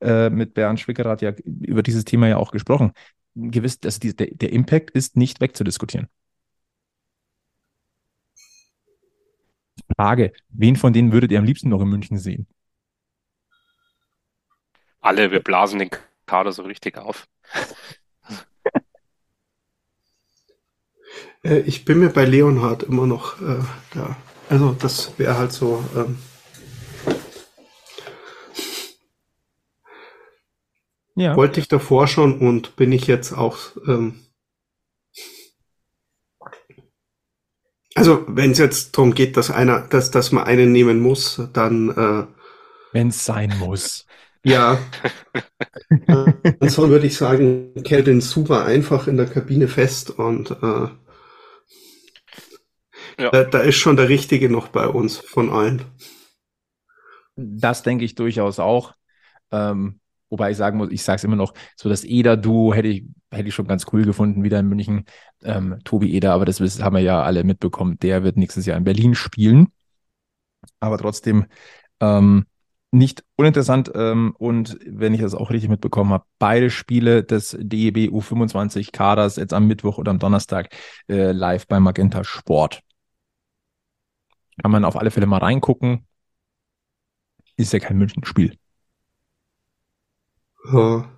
[0.00, 2.92] äh, mit Bernd Schwickerath ja über dieses Thema ja auch gesprochen.
[3.36, 6.08] Gewiss, dass die, der, der Impact ist nicht wegzudiskutieren.
[9.96, 12.46] Frage, wen von denen würdet ihr am liebsten noch in München sehen?
[15.00, 15.90] Alle, wir blasen den
[16.26, 17.26] Kader so richtig auf.
[21.42, 23.62] Äh, ich bin mir bei Leonhard immer noch äh,
[23.94, 24.16] da.
[24.50, 25.82] Also das wäre halt so.
[25.96, 26.18] Ähm
[31.14, 31.36] ja.
[31.36, 34.20] Wollte ich davor schon und bin ich jetzt auch ähm,
[38.00, 41.90] Also, wenn es jetzt darum geht, dass einer, dass, dass man einen nehmen muss, dann.
[41.90, 42.26] Äh,
[42.94, 44.06] wenn es sein muss.
[44.42, 44.78] Ja.
[46.06, 50.88] Ansonsten würde ich sagen, Kelvin super einfach in der Kabine fest und äh,
[53.18, 53.30] ja.
[53.32, 55.84] da, da ist schon der Richtige noch bei uns von allen.
[57.36, 58.94] Das denke ich durchaus auch.
[59.52, 63.04] Ähm, wobei ich sagen muss, ich sage es immer noch, so das Eder-Duo hätte ich
[63.32, 65.04] hätte ich schon ganz cool gefunden, wieder in München.
[65.42, 68.84] Ähm, Tobi Eder, aber das haben wir ja alle mitbekommen, der wird nächstes Jahr in
[68.84, 69.68] Berlin spielen.
[70.80, 71.46] Aber trotzdem
[72.00, 72.46] ähm,
[72.92, 73.90] nicht uninteressant.
[73.94, 79.36] Ähm, und wenn ich das auch richtig mitbekommen habe, beide Spiele des DEB U25 Kaders
[79.36, 80.74] jetzt am Mittwoch oder am Donnerstag
[81.08, 82.82] äh, live bei Magenta Sport.
[84.60, 86.06] Kann man auf alle Fälle mal reingucken.
[87.56, 88.56] Ist ja kein München-Spiel.
[90.72, 91.08] Ja.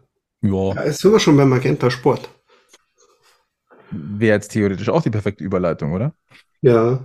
[0.43, 0.75] Ja.
[0.75, 0.85] ja.
[0.85, 2.29] Jetzt sind wir schon beim Magenta Sport.
[3.93, 6.15] Wäre jetzt theoretisch auch die perfekte Überleitung, oder?
[6.61, 7.05] Ja.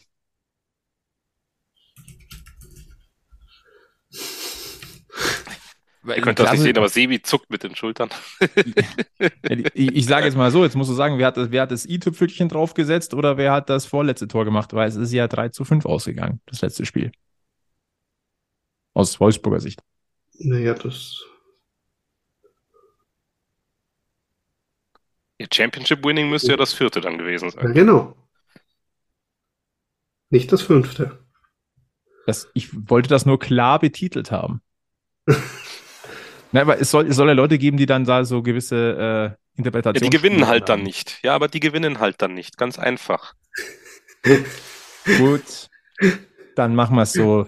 [6.05, 8.09] Ihr könnt das nicht sehen, aber Sebi zuckt mit den Schultern.
[9.73, 11.71] ich, ich sage jetzt mal so, jetzt musst du sagen, wer hat das, wer hat
[11.71, 15.49] das i-Tüpfelchen draufgesetzt oder wer hat das vorletzte Tor gemacht, weil es ist ja 3
[15.49, 17.11] zu 5 ausgegangen, das letzte Spiel.
[18.93, 19.81] Aus Wolfsburger Sicht.
[20.39, 21.23] Naja, das.
[25.37, 27.67] Ihr Championship Winning müsste ja das vierte dann gewesen sein.
[27.67, 28.15] Ja, genau.
[30.29, 31.19] Nicht das fünfte.
[32.25, 34.61] Das, ich wollte das nur klar betitelt haben.
[36.51, 39.23] Na, aber es soll, es soll ja Leute geben, die dann da so gewisse äh,
[39.25, 40.09] Ja, Interpretationen.
[40.09, 41.19] die gewinnen halt dann nicht.
[41.23, 42.57] Ja, aber die gewinnen halt dann nicht.
[42.57, 43.33] Ganz einfach.
[45.17, 45.69] Gut,
[46.55, 47.47] dann machen wir es so.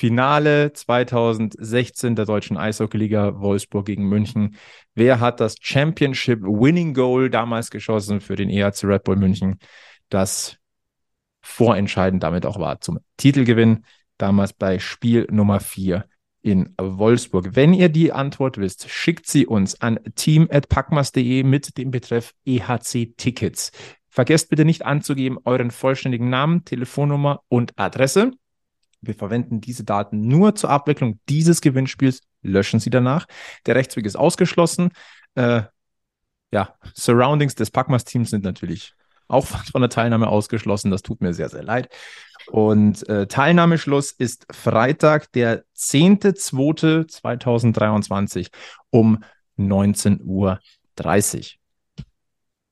[0.00, 4.56] Finale 2016 der deutschen Eishockeyliga Wolfsburg gegen München.
[4.94, 9.58] Wer hat das Championship Winning Goal damals geschossen für den EHC Red Bull München,
[10.08, 10.56] das
[11.42, 13.84] vorentscheidend damit auch war zum Titelgewinn,
[14.16, 16.06] damals bei Spiel Nummer 4
[16.40, 17.54] in Wolfsburg.
[17.54, 23.70] Wenn ihr die Antwort wisst, schickt sie uns an team.packmas.de mit dem Betreff EHC Tickets.
[24.08, 28.30] Vergesst bitte nicht anzugeben euren vollständigen Namen, Telefonnummer und Adresse.
[29.00, 33.26] Wir verwenden diese Daten nur zur Abwicklung dieses Gewinnspiels, löschen sie danach.
[33.66, 34.90] Der Rechtsweg ist ausgeschlossen.
[35.34, 35.62] Äh,
[36.52, 38.94] ja, Surroundings des Packmas-Teams sind natürlich
[39.28, 40.90] auch von der Teilnahme ausgeschlossen.
[40.90, 41.88] Das tut mir sehr, sehr leid.
[42.48, 48.50] Und äh, Teilnahmeschluss ist Freitag, der 10.02.2023
[48.90, 49.24] um
[49.58, 50.60] 19.30 Uhr.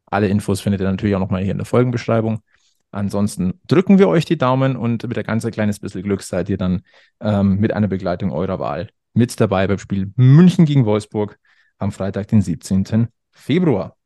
[0.06, 2.42] Alle Infos findet ihr natürlich auch nochmal hier in der Folgenbeschreibung.
[2.90, 6.56] Ansonsten drücken wir euch die Daumen und mit ein ganz kleines bisschen Glück seid ihr
[6.56, 6.82] dann
[7.20, 11.38] ähm, mit einer Begleitung eurer Wahl mit dabei beim Spiel München gegen Wolfsburg
[11.78, 13.08] am Freitag, den 17.
[13.30, 13.96] Februar.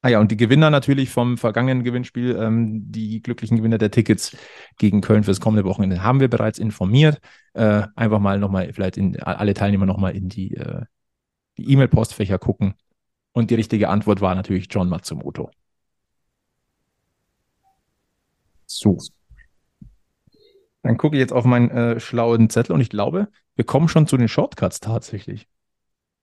[0.00, 4.36] Ah ja, und die Gewinner natürlich vom vergangenen Gewinnspiel, ähm, die glücklichen Gewinner der Tickets
[4.76, 7.20] gegen Köln fürs kommende Wochenende, haben wir bereits informiert.
[7.54, 10.82] Äh, einfach mal nochmal, vielleicht in, alle Teilnehmer nochmal in die äh,
[11.56, 12.74] die E-Mail-Postfächer gucken.
[13.32, 15.50] Und die richtige Antwort war natürlich John Matsumoto.
[18.76, 18.98] So.
[20.82, 24.06] Dann gucke ich jetzt auf meinen äh, schlauen Zettel und ich glaube, wir kommen schon
[24.06, 25.48] zu den Shortcuts tatsächlich.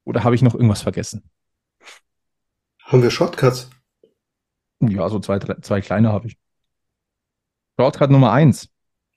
[0.04, 1.30] Oder habe ich noch irgendwas vergessen?
[2.84, 3.70] Haben wir Shortcuts?
[4.82, 6.38] Ja, so zwei, drei, zwei kleine habe ich.
[7.80, 8.70] Shortcut Nummer eins.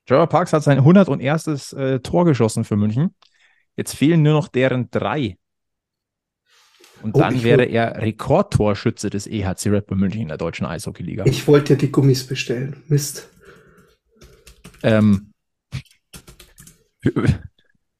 [0.06, 1.72] Trevor Parks hat sein 101.
[1.72, 3.14] Äh, Tor geschossen für München.
[3.76, 5.38] Jetzt fehlen nur noch deren drei.
[7.04, 11.26] Und Oh, dann wäre er Rekordtorschütze des EHC Red Bull München in der deutschen Eishockeyliga.
[11.26, 12.82] Ich wollte die Gummis bestellen.
[12.88, 13.28] Mist.
[14.82, 15.30] Ähm,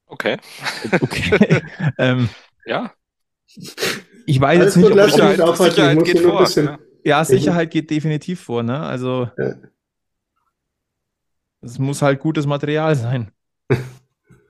[0.07, 0.39] Okay.
[1.03, 1.61] okay.
[1.99, 2.31] ähm,
[2.65, 2.95] Ja.
[4.27, 5.65] ich weiß Alles jetzt nicht, gut, ob lass ich mich aufhalten.
[5.67, 6.65] Ich Sicherheit geht vor, bisschen.
[6.67, 6.79] ja.
[7.05, 8.81] ja, Sicherheit geht definitiv vor, ne?
[8.81, 9.55] Also Ja.
[11.61, 13.31] es muss halt gutes Material sein.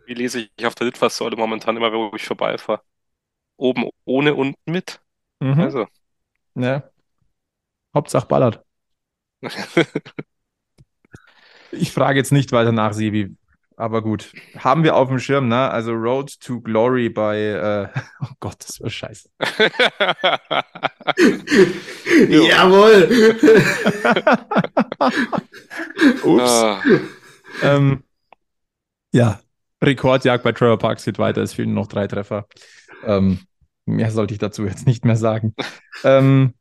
[0.07, 2.83] Wie lese ich auf der Litfaßsäule momentan immer, wo ich vorbeifahre?
[3.57, 5.01] Oben ohne, unten mit.
[5.41, 5.61] Mhm.
[5.61, 5.87] Also.
[6.55, 6.85] Ja.
[7.95, 8.63] Hauptsache ballert.
[11.71, 13.37] Ich frage jetzt nicht weiter nach, Sibi,
[13.77, 14.33] aber gut.
[14.57, 15.71] Haben wir auf dem Schirm, ne?
[15.71, 19.29] Also Road to Glory bei, äh, oh Gott, das war scheiße.
[22.29, 23.09] Jawohl!
[26.23, 26.51] Ups.
[26.51, 26.83] Ah,
[27.63, 28.03] Ähm,
[29.13, 29.41] ja,
[29.83, 31.43] Rekordjagd bei Trevor Parks geht weiter.
[31.43, 32.47] Es fehlen noch drei Treffer.
[33.07, 33.41] Ähm,
[33.87, 35.55] mehr sollte ich dazu jetzt nicht mehr sagen.
[36.05, 36.55] ähm,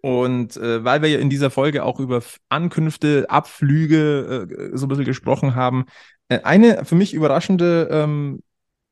[0.00, 4.88] und äh, weil wir ja in dieser Folge auch über Ankünfte, Abflüge äh, so ein
[4.88, 5.84] bisschen gesprochen haben,
[6.28, 8.42] äh, eine für mich überraschende ähm,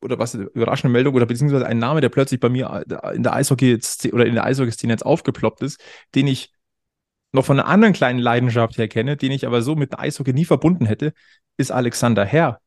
[0.02, 3.34] oder was überraschende Meldung oder beziehungsweise ein Name, der plötzlich bei mir äh, in der
[3.34, 3.78] Eishockey
[4.12, 5.82] oder in der Eishockey-Szene jetzt aufgeploppt ist,
[6.14, 6.52] den ich
[7.32, 10.44] noch von einer anderen kleinen Leidenschaft her kenne, den ich aber so mit Eishockey nie
[10.44, 11.12] verbunden hätte,
[11.56, 12.60] ist Alexander Herr.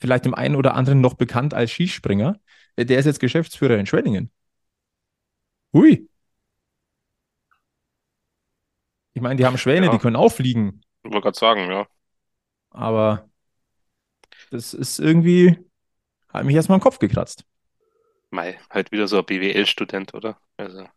[0.00, 2.38] Vielleicht dem einen oder anderen noch bekannt als Skispringer.
[2.78, 4.30] Der ist jetzt Geschäftsführer in Schwenningen.
[5.72, 6.08] Hui.
[9.14, 9.92] Ich meine, die haben Schwäne, Ja.
[9.92, 11.86] die können auch fliegen, ich wollte gerade sagen, ja.
[12.70, 13.30] aber
[14.50, 15.56] das ist irgendwie,
[16.28, 17.44] hat mich erstmal im Kopf gekratzt.
[18.30, 20.38] Mei, halt wieder so ein BWL-Student, oder?
[20.58, 20.86] Also,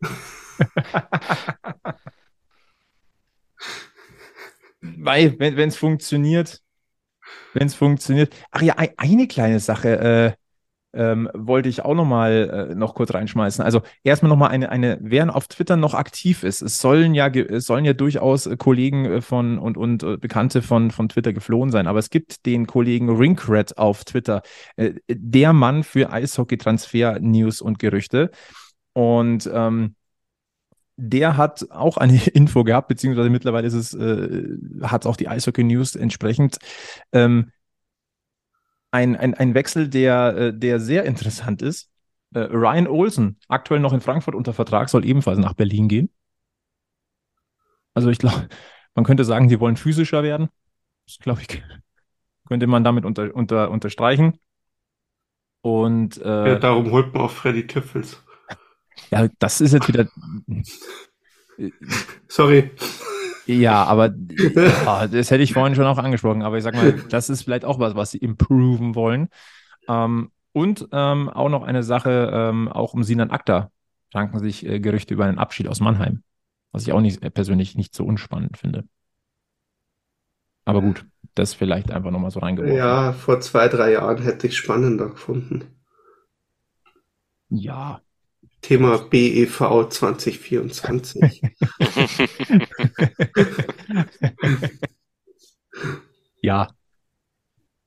[4.80, 6.62] Weil, wenn es funktioniert,
[7.54, 8.34] wenn es funktioniert.
[8.50, 10.39] Ach ja, ei- eine kleine Sache äh,
[10.92, 13.64] ähm, wollte ich auch noch mal äh, noch kurz reinschmeißen.
[13.64, 16.62] Also erstmal noch mal eine, eine, wer auf Twitter noch aktiv ist.
[16.62, 20.62] Es sollen ja, es sollen ja durchaus äh, Kollegen äh, von und, und äh, Bekannte
[20.62, 21.86] von, von Twitter geflohen sein.
[21.86, 24.42] Aber es gibt den Kollegen Rinkred auf Twitter,
[24.76, 28.30] äh, der Mann für Eishockey-Transfer-News und Gerüchte.
[28.92, 29.94] Und ähm,
[30.96, 34.48] der hat auch eine Info gehabt, beziehungsweise mittlerweile ist es, äh,
[34.82, 36.58] hat auch die Eishockey News entsprechend.
[37.12, 37.50] Ähm,
[38.90, 41.90] ein, ein, ein Wechsel, der, äh, der sehr interessant ist.
[42.34, 46.10] Äh, Ryan Olsen, aktuell noch in Frankfurt unter Vertrag, soll ebenfalls nach Berlin gehen.
[47.94, 48.48] Also ich glaube,
[48.94, 50.48] man könnte sagen, die wollen physischer werden.
[51.06, 51.48] Das glaube ich,
[52.48, 54.38] könnte man damit unter, unter, unterstreichen.
[55.62, 58.22] Und Ja, äh, darum holt man auch Freddy Tüffels.
[59.10, 60.08] ja, das ist jetzt wieder.
[62.28, 62.70] Sorry.
[63.52, 64.14] Ja, aber
[64.84, 66.42] ja, das hätte ich vorhin schon auch angesprochen.
[66.42, 69.28] Aber ich sag mal, das ist vielleicht auch was, was sie improven wollen.
[69.88, 73.72] Ähm, Und ähm, auch noch eine Sache, ähm, auch um Sinan Akta
[74.14, 76.24] ranken sich äh, Gerüchte über einen Abschied aus Mannheim,
[76.72, 78.84] was ich auch nicht, äh, persönlich nicht so unspannend finde.
[80.64, 82.76] Aber gut, das vielleicht einfach nochmal so reingeworfen.
[82.78, 85.64] Ja, vor zwei, drei Jahren hätte ich spannender gefunden.
[87.50, 88.02] Ja.
[88.60, 91.40] Thema BEV 2024.
[96.42, 96.68] ja,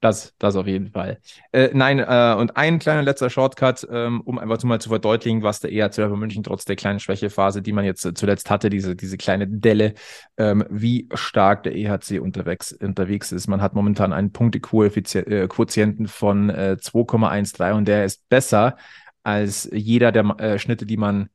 [0.04, 1.20] das, das auf jeden Fall.
[1.54, 5.62] Äh, nein, äh, und ein kleiner letzter Shortcut, ähm, um einfach mal zu verdeutlichen, was
[5.62, 9.16] der EHC München trotz der kleinen Schwächephase, die man jetzt äh, zuletzt hatte, diese, diese
[9.16, 9.94] kleine Delle,
[10.38, 13.48] ähm, wie stark der EHC unterwegs, unterwegs ist.
[13.48, 18.76] Man hat momentan einen Punktequotienten äh, von äh, 2,13 und der ist besser
[19.24, 21.30] als jeder der äh, Schnitte, die man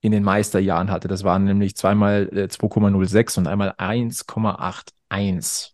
[0.00, 1.08] in den Meisterjahren hatte.
[1.08, 5.72] Das waren nämlich zweimal äh, 2,06 und einmal 1,81.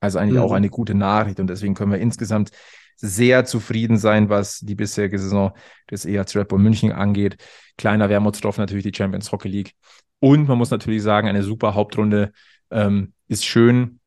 [0.00, 0.44] Also eigentlich mhm.
[0.44, 2.50] auch eine gute Nachricht und deswegen können wir insgesamt
[2.96, 5.52] sehr zufrieden sein, was die bisherige Saison
[5.90, 7.36] des EHC Red Bull München angeht.
[7.76, 9.72] Kleiner Wermutstropfen natürlich die Champions Hockey League.
[10.20, 12.32] Und man muss natürlich sagen, eine super Hauptrunde
[12.70, 14.00] ähm, ist schön,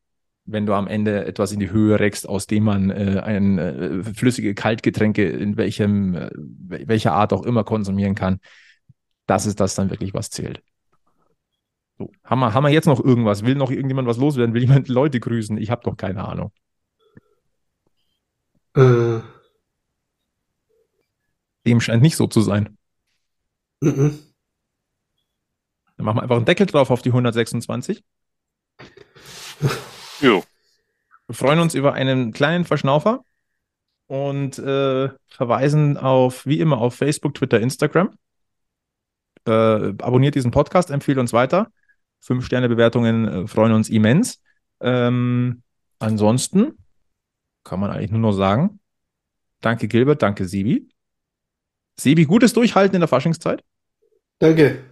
[0.46, 4.02] wenn du am Ende etwas in die Höhe reckst, aus dem man äh, ein äh,
[4.04, 8.40] flüssige Kaltgetränke in welchem, äh, welcher Art auch immer konsumieren kann.
[9.26, 10.62] Das ist das dann wirklich, was zählt.
[11.98, 13.44] So, haben wir, haben wir jetzt noch irgendwas?
[13.44, 14.54] Will noch irgendjemand was loswerden?
[14.54, 15.58] Will jemand Leute grüßen?
[15.58, 16.52] Ich habe doch keine Ahnung.
[18.74, 19.20] Äh.
[21.66, 22.76] Dem scheint nicht so zu sein.
[23.80, 24.18] Mhm.
[25.96, 28.04] Dann machen wir einfach einen Deckel drauf auf die 126.
[30.20, 30.42] Jo.
[31.26, 33.24] Wir freuen uns über einen kleinen Verschnaufer
[34.06, 38.16] und äh, verweisen auf, wie immer, auf Facebook, Twitter, Instagram.
[39.46, 39.50] Äh,
[39.98, 41.70] abonniert diesen Podcast, empfiehlt uns weiter.
[42.20, 44.40] Fünf-Sterne-Bewertungen äh, freuen uns immens.
[44.80, 45.62] Ähm,
[45.98, 46.78] ansonsten
[47.64, 48.80] kann man eigentlich nur noch sagen,
[49.60, 50.88] danke Gilbert, danke Sibi.
[51.98, 53.64] Sibi, gutes Durchhalten in der Faschingszeit.
[54.38, 54.84] Danke.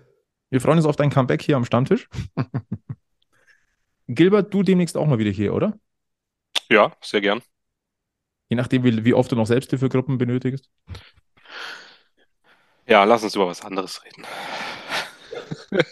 [0.50, 2.08] Wir freuen uns auf dein Comeback hier am Stammtisch.
[4.08, 5.78] Gilbert, du demnächst auch mal wieder hier, oder?
[6.68, 7.42] Ja, sehr gern.
[8.48, 10.70] Je nachdem, wie, wie oft du noch Selbsthilfegruppen benötigst.
[12.86, 14.24] Ja, lass uns über was anderes reden.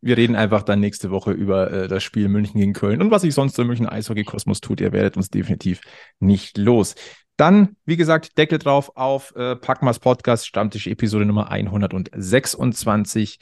[0.00, 3.22] wir reden einfach dann nächste Woche über äh, das Spiel München gegen Köln und was
[3.22, 4.80] sich sonst im München Eishockey Kosmos tut.
[4.80, 5.80] Ihr werdet uns definitiv
[6.18, 6.96] nicht los.
[7.36, 13.38] Dann, wie gesagt, Deckel drauf auf äh, Packmas Podcast, Stammtisch Episode Nummer 126.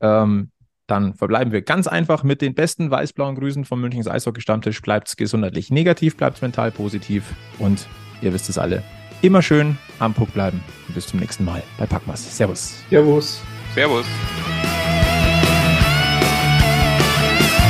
[0.00, 0.50] Ähm,
[0.86, 4.82] dann verbleiben wir ganz einfach mit den besten weiß-blauen Grüßen vom Münchens Eishockey Stammtisch.
[4.82, 7.24] Bleibt gesundheitlich negativ, bleibt mental positiv
[7.58, 7.86] und
[8.20, 8.82] ihr wisst es alle.
[9.22, 10.62] Immer schön am Puck bleiben.
[10.88, 12.36] Und bis zum nächsten Mal bei Packmas.
[12.36, 12.82] Servus.
[12.90, 13.40] Servus.
[13.74, 14.06] Servus.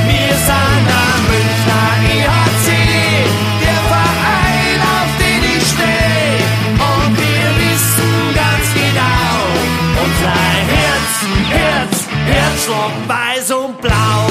[0.06, 2.41] Wir sind am Münchner
[12.72, 14.21] rot, weiß und blau.